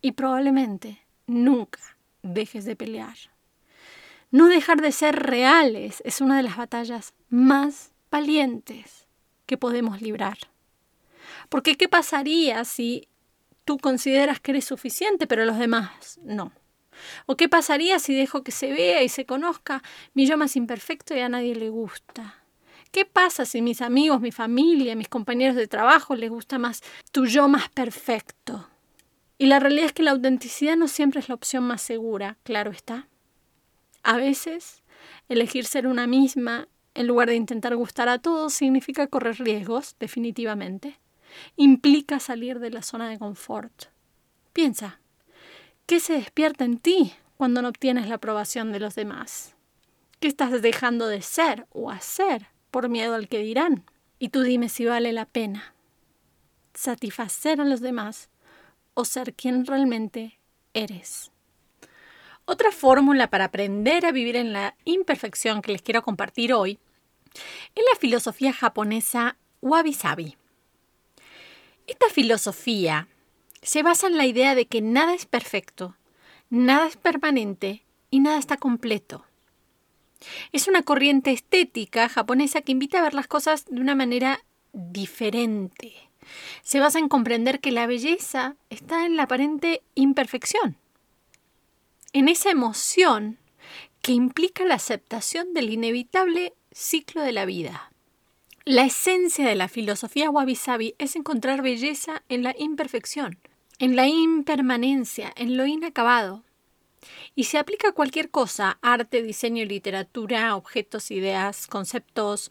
y 0.00 0.12
probablemente 0.12 1.00
nunca 1.26 1.80
dejes 2.22 2.64
de 2.64 2.76
pelear. 2.76 3.16
No 4.30 4.48
dejar 4.48 4.80
de 4.80 4.92
ser 4.92 5.16
reales 5.16 6.02
es 6.04 6.20
una 6.20 6.36
de 6.36 6.42
las 6.42 6.56
batallas 6.56 7.14
más 7.28 7.92
valientes 8.10 9.06
que 9.46 9.56
podemos 9.56 10.02
librar. 10.02 10.38
Porque 11.48 11.76
¿qué 11.76 11.88
pasaría 11.88 12.64
si 12.64 13.08
tú 13.66 13.76
consideras 13.76 14.40
que 14.40 14.52
eres 14.52 14.64
suficiente, 14.64 15.26
pero 15.26 15.44
los 15.44 15.58
demás 15.58 16.18
no? 16.22 16.52
¿O 17.26 17.36
qué 17.36 17.50
pasaría 17.50 17.98
si 17.98 18.14
dejo 18.14 18.42
que 18.42 18.52
se 18.52 18.72
vea 18.72 19.02
y 19.02 19.10
se 19.10 19.26
conozca 19.26 19.82
mi 20.14 20.26
yo 20.26 20.38
más 20.38 20.56
imperfecto 20.56 21.14
y 21.14 21.20
a 21.20 21.28
nadie 21.28 21.54
le 21.54 21.68
gusta? 21.68 22.42
¿Qué 22.90 23.04
pasa 23.04 23.44
si 23.44 23.60
mis 23.60 23.82
amigos, 23.82 24.22
mi 24.22 24.32
familia, 24.32 24.96
mis 24.96 25.08
compañeros 25.08 25.56
de 25.56 25.66
trabajo 25.66 26.14
les 26.14 26.30
gusta 26.30 26.58
más 26.58 26.82
tu 27.12 27.26
yo 27.26 27.48
más 27.48 27.68
perfecto? 27.68 28.70
Y 29.36 29.46
la 29.46 29.60
realidad 29.60 29.86
es 29.86 29.92
que 29.92 30.02
la 30.02 30.12
autenticidad 30.12 30.76
no 30.76 30.88
siempre 30.88 31.20
es 31.20 31.28
la 31.28 31.34
opción 31.34 31.64
más 31.64 31.82
segura, 31.82 32.38
claro 32.42 32.70
está. 32.70 33.08
A 34.02 34.16
veces, 34.16 34.82
elegir 35.28 35.66
ser 35.66 35.86
una 35.86 36.06
misma 36.06 36.68
en 36.94 37.06
lugar 37.06 37.28
de 37.28 37.34
intentar 37.34 37.76
gustar 37.76 38.08
a 38.08 38.18
todos 38.18 38.54
significa 38.54 39.08
correr 39.08 39.36
riesgos, 39.38 39.96
definitivamente. 40.00 40.98
Implica 41.56 42.20
salir 42.20 42.58
de 42.58 42.70
la 42.70 42.82
zona 42.82 43.08
de 43.08 43.18
confort. 43.18 43.86
Piensa, 44.52 45.00
¿qué 45.86 46.00
se 46.00 46.14
despierta 46.14 46.64
en 46.64 46.78
ti 46.78 47.12
cuando 47.36 47.62
no 47.62 47.68
obtienes 47.68 48.08
la 48.08 48.16
aprobación 48.16 48.72
de 48.72 48.80
los 48.80 48.94
demás? 48.94 49.54
¿Qué 50.20 50.28
estás 50.28 50.62
dejando 50.62 51.08
de 51.08 51.22
ser 51.22 51.66
o 51.70 51.90
hacer 51.90 52.46
por 52.70 52.88
miedo 52.88 53.14
al 53.14 53.28
que 53.28 53.38
dirán? 53.38 53.84
Y 54.18 54.30
tú 54.30 54.42
dime 54.42 54.68
si 54.68 54.86
vale 54.86 55.12
la 55.12 55.26
pena 55.26 55.74
satisfacer 56.76 57.60
a 57.60 57.64
los 57.64 57.80
demás 57.80 58.28
o 58.94 59.04
ser 59.04 59.34
quien 59.34 59.66
realmente 59.66 60.38
eres. 60.74 61.32
Otra 62.44 62.70
fórmula 62.70 63.28
para 63.28 63.46
aprender 63.46 64.06
a 64.06 64.12
vivir 64.12 64.36
en 64.36 64.52
la 64.52 64.76
imperfección 64.84 65.62
que 65.62 65.72
les 65.72 65.82
quiero 65.82 66.02
compartir 66.02 66.52
hoy 66.52 66.78
es 67.74 67.84
la 67.92 67.98
filosofía 67.98 68.52
japonesa 68.52 69.36
Wabi 69.60 69.92
Sabi. 69.92 70.36
Esta 71.86 72.08
filosofía 72.10 73.08
se 73.62 73.82
basa 73.82 74.06
en 74.06 74.16
la 74.16 74.26
idea 74.26 74.54
de 74.54 74.66
que 74.66 74.80
nada 74.80 75.14
es 75.14 75.26
perfecto, 75.26 75.96
nada 76.50 76.86
es 76.86 76.96
permanente 76.96 77.84
y 78.10 78.20
nada 78.20 78.38
está 78.38 78.56
completo. 78.56 79.24
Es 80.52 80.68
una 80.68 80.82
corriente 80.82 81.30
estética 81.30 82.08
japonesa 82.08 82.62
que 82.62 82.72
invita 82.72 82.98
a 82.98 83.02
ver 83.02 83.14
las 83.14 83.26
cosas 83.26 83.66
de 83.66 83.80
una 83.80 83.94
manera 83.94 84.40
diferente, 84.72 86.06
se 86.62 86.80
basa 86.80 86.98
en 86.98 87.08
comprender 87.08 87.60
que 87.60 87.72
la 87.72 87.86
belleza 87.86 88.56
está 88.70 89.06
en 89.06 89.16
la 89.16 89.24
aparente 89.24 89.82
imperfección, 89.94 90.76
en 92.12 92.28
esa 92.28 92.50
emoción 92.50 93.38
que 94.02 94.12
implica 94.12 94.64
la 94.64 94.74
aceptación 94.74 95.54
del 95.54 95.70
inevitable 95.70 96.54
ciclo 96.72 97.22
de 97.22 97.32
la 97.32 97.44
vida. 97.44 97.90
La 98.68 98.82
esencia 98.82 99.46
de 99.46 99.54
la 99.54 99.68
filosofía 99.68 100.28
wabi 100.28 100.56
sabi 100.56 100.96
es 100.98 101.14
encontrar 101.14 101.62
belleza 101.62 102.24
en 102.28 102.42
la 102.42 102.52
imperfección, 102.58 103.38
en 103.78 103.94
la 103.94 104.08
impermanencia, 104.08 105.32
en 105.36 105.56
lo 105.56 105.66
inacabado. 105.66 106.42
Y 107.36 107.44
se 107.44 107.58
aplica 107.58 107.90
a 107.90 107.92
cualquier 107.92 108.28
cosa, 108.28 108.78
arte, 108.82 109.22
diseño, 109.22 109.64
literatura, 109.64 110.56
objetos, 110.56 111.12
ideas, 111.12 111.68
conceptos, 111.68 112.50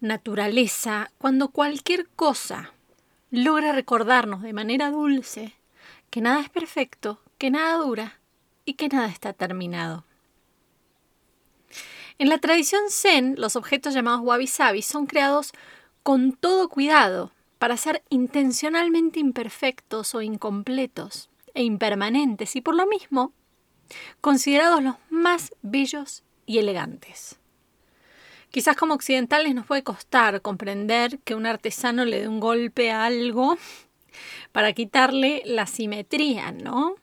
naturaleza, 0.00 1.12
cuando 1.18 1.50
cualquier 1.50 2.08
cosa 2.08 2.72
logra 3.30 3.72
recordarnos 3.72 4.40
de 4.40 4.54
manera 4.54 4.90
dulce 4.90 5.52
que 6.08 6.22
nada 6.22 6.40
es 6.40 6.48
perfecto, 6.48 7.20
que 7.36 7.50
nada 7.50 7.74
dura 7.74 8.18
y 8.64 8.74
que 8.74 8.88
nada 8.88 9.08
está 9.08 9.34
terminado. 9.34 10.06
En 12.20 12.28
la 12.28 12.36
tradición 12.36 12.82
zen, 12.90 13.34
los 13.38 13.56
objetos 13.56 13.94
llamados 13.94 14.20
wabi-sabi 14.20 14.82
son 14.82 15.06
creados 15.06 15.52
con 16.02 16.32
todo 16.32 16.68
cuidado 16.68 17.32
para 17.58 17.78
ser 17.78 18.02
intencionalmente 18.10 19.18
imperfectos 19.18 20.14
o 20.14 20.20
incompletos 20.20 21.30
e 21.54 21.62
impermanentes 21.62 22.56
y 22.56 22.60
por 22.60 22.74
lo 22.74 22.86
mismo 22.86 23.32
considerados 24.20 24.82
los 24.82 24.96
más 25.08 25.54
bellos 25.62 26.22
y 26.44 26.58
elegantes. 26.58 27.38
Quizás 28.50 28.76
como 28.76 28.92
occidentales 28.92 29.54
nos 29.54 29.64
puede 29.64 29.82
costar 29.82 30.42
comprender 30.42 31.20
que 31.20 31.34
un 31.34 31.46
artesano 31.46 32.04
le 32.04 32.20
dé 32.20 32.28
un 32.28 32.38
golpe 32.38 32.90
a 32.90 33.06
algo 33.06 33.56
para 34.52 34.74
quitarle 34.74 35.40
la 35.46 35.66
simetría, 35.66 36.52
¿no? 36.52 36.96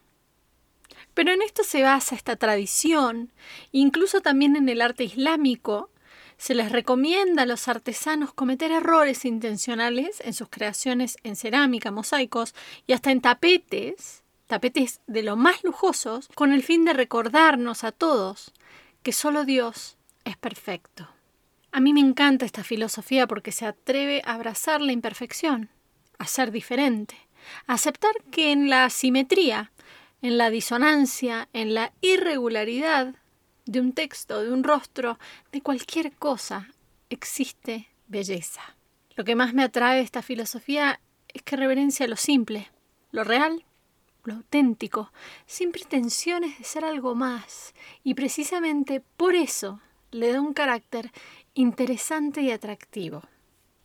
Pero 1.18 1.32
en 1.32 1.42
esto 1.42 1.64
se 1.64 1.82
basa 1.82 2.14
esta 2.14 2.36
tradición, 2.36 3.32
incluso 3.72 4.22
también 4.22 4.56
en 4.56 4.70
el 4.70 4.82
arte 4.82 5.04
islámico, 5.04 5.90
se 6.38 6.54
les 6.54 6.72
recomienda 6.72 7.42
a 7.42 7.46
los 7.48 7.68
artesanos 7.68 8.36
cometer 8.36 8.72
errores 8.72 9.26
intencionales 9.26 10.22
en 10.24 10.36
sus 10.36 10.48
creaciones 10.50 11.18
en 11.24 11.36
cerámica, 11.36 11.90
mosaicos 11.90 12.54
y 12.86 12.94
hasta 12.94 13.10
en 13.10 13.22
tapetes, 13.22 14.22
tapetes 14.46 15.02
de 15.08 15.24
lo 15.24 15.36
más 15.36 15.64
lujosos, 15.64 16.30
con 16.36 16.54
el 16.54 16.62
fin 16.62 16.86
de 16.86 16.94
recordarnos 16.94 17.84
a 17.84 17.92
todos 17.92 18.54
que 19.02 19.12
solo 19.12 19.44
Dios 19.44 19.98
es 20.24 20.38
perfecto. 20.38 21.10
A 21.72 21.80
mí 21.80 21.94
me 21.94 22.00
encanta 22.00 22.46
esta 22.46 22.64
filosofía 22.64 23.26
porque 23.26 23.52
se 23.52 23.66
atreve 23.66 24.22
a 24.24 24.36
abrazar 24.36 24.82
la 24.82 24.92
imperfección, 24.92 25.72
a 26.20 26.28
ser 26.28 26.52
diferente, 26.52 27.16
a 27.66 27.74
aceptar 27.74 28.14
que 28.30 28.52
en 28.52 28.70
la 28.70 28.86
asimetría, 28.86 29.72
en 30.22 30.38
la 30.38 30.50
disonancia, 30.50 31.48
en 31.54 31.74
la 31.74 31.94
irregularidad 32.02 33.16
de 33.66 33.82
un 33.82 33.94
texto, 33.94 34.42
de 34.44 34.52
un 34.52 34.64
rostro, 34.64 35.20
de 35.52 35.62
cualquier 35.62 36.14
cosa, 36.14 36.70
existe 37.10 37.88
belleza. 38.08 38.76
Lo 39.16 39.24
que 39.24 39.36
más 39.36 39.54
me 39.54 39.64
atrae 39.64 39.98
de 39.98 40.04
esta 40.04 40.22
filosofía 40.22 41.00
es 41.34 41.42
que 41.42 41.56
reverencia 41.56 42.08
lo 42.08 42.16
simple, 42.16 42.70
lo 43.12 43.24
real, 43.24 43.66
lo 44.24 44.36
auténtico, 44.36 45.12
sin 45.46 45.72
pretensiones 45.72 46.58
de 46.58 46.64
ser 46.64 46.86
algo 46.86 47.16
más, 47.16 47.74
y 48.04 48.14
precisamente 48.14 49.02
por 49.18 49.36
eso 49.36 49.82
le 50.12 50.32
da 50.32 50.42
un 50.42 50.54
carácter 50.54 51.12
interesante 51.54 52.42
y 52.42 52.52
atractivo. 52.52 53.24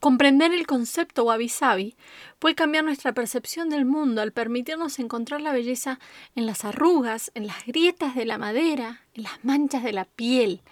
Comprender 0.03 0.53
el 0.53 0.67
concepto 0.67 1.23
wabi-sabi 1.23 1.95
puede 2.41 2.57
cambiar 2.57 2.83
nuestra 2.83 3.13
percepción 3.13 3.69
del 3.69 3.85
mundo 3.85 4.21
al 4.21 4.33
permitirnos 4.33 4.99
encontrar 4.99 5.41
la 5.41 5.53
belleza 5.53 6.01
en 6.35 6.45
las 6.45 6.65
arrugas, 6.65 7.31
en 7.37 7.47
las 7.47 7.65
grietas 7.67 8.17
de 8.17 8.25
la 8.25 8.37
madera, 8.37 9.03
en 9.15 9.23
las 9.23 9.45
manchas 9.45 9.85
de 9.85 9.93
la 9.93 10.05
piel 10.05 10.63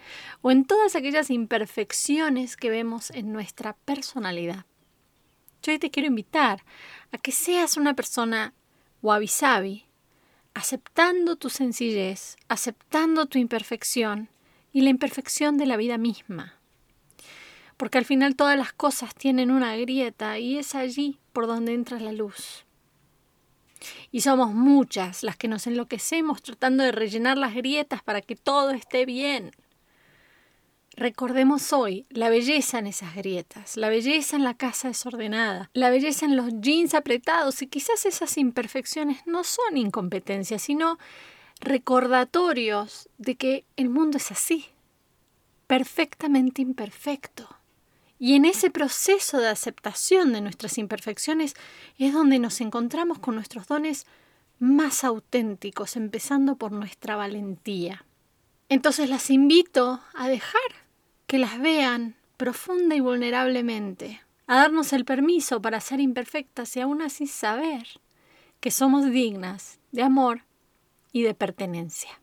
o 0.41 0.51
en 0.51 0.65
todas 0.65 0.97
aquellas 0.97 1.29
imperfecciones 1.29 2.57
que 2.57 2.69
vemos 2.69 3.09
en 3.11 3.31
nuestra 3.31 3.77
personalidad. 3.85 4.65
Yo 5.63 5.71
hoy 5.71 5.79
te 5.79 5.91
quiero 5.91 6.07
invitar 6.07 6.65
a 7.13 7.17
que 7.17 7.31
seas 7.31 7.77
una 7.77 7.93
persona 7.93 8.53
wabi-sabi, 9.01 9.85
aceptando 10.53 11.37
tu 11.37 11.49
sencillez, 11.49 12.35
aceptando 12.49 13.27
tu 13.27 13.39
imperfección 13.39 14.27
y 14.73 14.81
la 14.81 14.89
imperfección 14.89 15.57
de 15.57 15.67
la 15.67 15.77
vida 15.77 15.97
misma. 15.97 16.60
Porque 17.81 17.97
al 17.97 18.05
final 18.05 18.35
todas 18.35 18.55
las 18.55 18.73
cosas 18.73 19.15
tienen 19.15 19.49
una 19.49 19.75
grieta 19.75 20.37
y 20.37 20.59
es 20.59 20.75
allí 20.75 21.17
por 21.33 21.47
donde 21.47 21.73
entra 21.73 21.99
la 21.99 22.11
luz. 22.11 22.63
Y 24.11 24.21
somos 24.21 24.53
muchas 24.53 25.23
las 25.23 25.35
que 25.35 25.47
nos 25.47 25.65
enloquecemos 25.65 26.43
tratando 26.43 26.83
de 26.83 26.91
rellenar 26.91 27.39
las 27.39 27.55
grietas 27.55 28.03
para 28.03 28.21
que 28.21 28.35
todo 28.35 28.69
esté 28.69 29.07
bien. 29.07 29.49
Recordemos 30.95 31.73
hoy 31.73 32.05
la 32.11 32.29
belleza 32.29 32.77
en 32.77 32.85
esas 32.85 33.15
grietas, 33.15 33.75
la 33.77 33.89
belleza 33.89 34.35
en 34.35 34.43
la 34.43 34.53
casa 34.53 34.89
desordenada, 34.89 35.71
la 35.73 35.89
belleza 35.89 36.27
en 36.27 36.35
los 36.35 36.53
jeans 36.61 36.93
apretados 36.93 37.63
y 37.63 37.67
quizás 37.67 38.05
esas 38.05 38.37
imperfecciones 38.37 39.25
no 39.25 39.43
son 39.43 39.75
incompetencias, 39.75 40.61
sino 40.61 40.99
recordatorios 41.59 43.09
de 43.17 43.37
que 43.37 43.65
el 43.75 43.89
mundo 43.89 44.17
es 44.17 44.31
así, 44.31 44.67
perfectamente 45.65 46.61
imperfecto. 46.61 47.49
Y 48.23 48.35
en 48.35 48.45
ese 48.45 48.69
proceso 48.69 49.39
de 49.39 49.47
aceptación 49.47 50.31
de 50.31 50.41
nuestras 50.41 50.77
imperfecciones 50.77 51.55
es 51.97 52.13
donde 52.13 52.37
nos 52.37 52.61
encontramos 52.61 53.17
con 53.17 53.33
nuestros 53.33 53.65
dones 53.65 54.05
más 54.59 55.03
auténticos, 55.03 55.95
empezando 55.95 56.55
por 56.55 56.71
nuestra 56.71 57.15
valentía. 57.15 58.05
Entonces 58.69 59.09
las 59.09 59.31
invito 59.31 60.01
a 60.13 60.29
dejar 60.29 60.61
que 61.25 61.39
las 61.39 61.59
vean 61.59 62.15
profunda 62.37 62.93
y 62.93 62.99
vulnerablemente, 62.99 64.21
a 64.45 64.57
darnos 64.57 64.93
el 64.93 65.03
permiso 65.03 65.59
para 65.59 65.81
ser 65.81 65.99
imperfectas 65.99 66.77
y 66.77 66.81
aún 66.81 67.01
así 67.01 67.25
saber 67.25 67.87
que 68.59 68.69
somos 68.69 69.09
dignas 69.09 69.79
de 69.91 70.03
amor 70.03 70.43
y 71.11 71.23
de 71.23 71.33
pertenencia. 71.33 72.20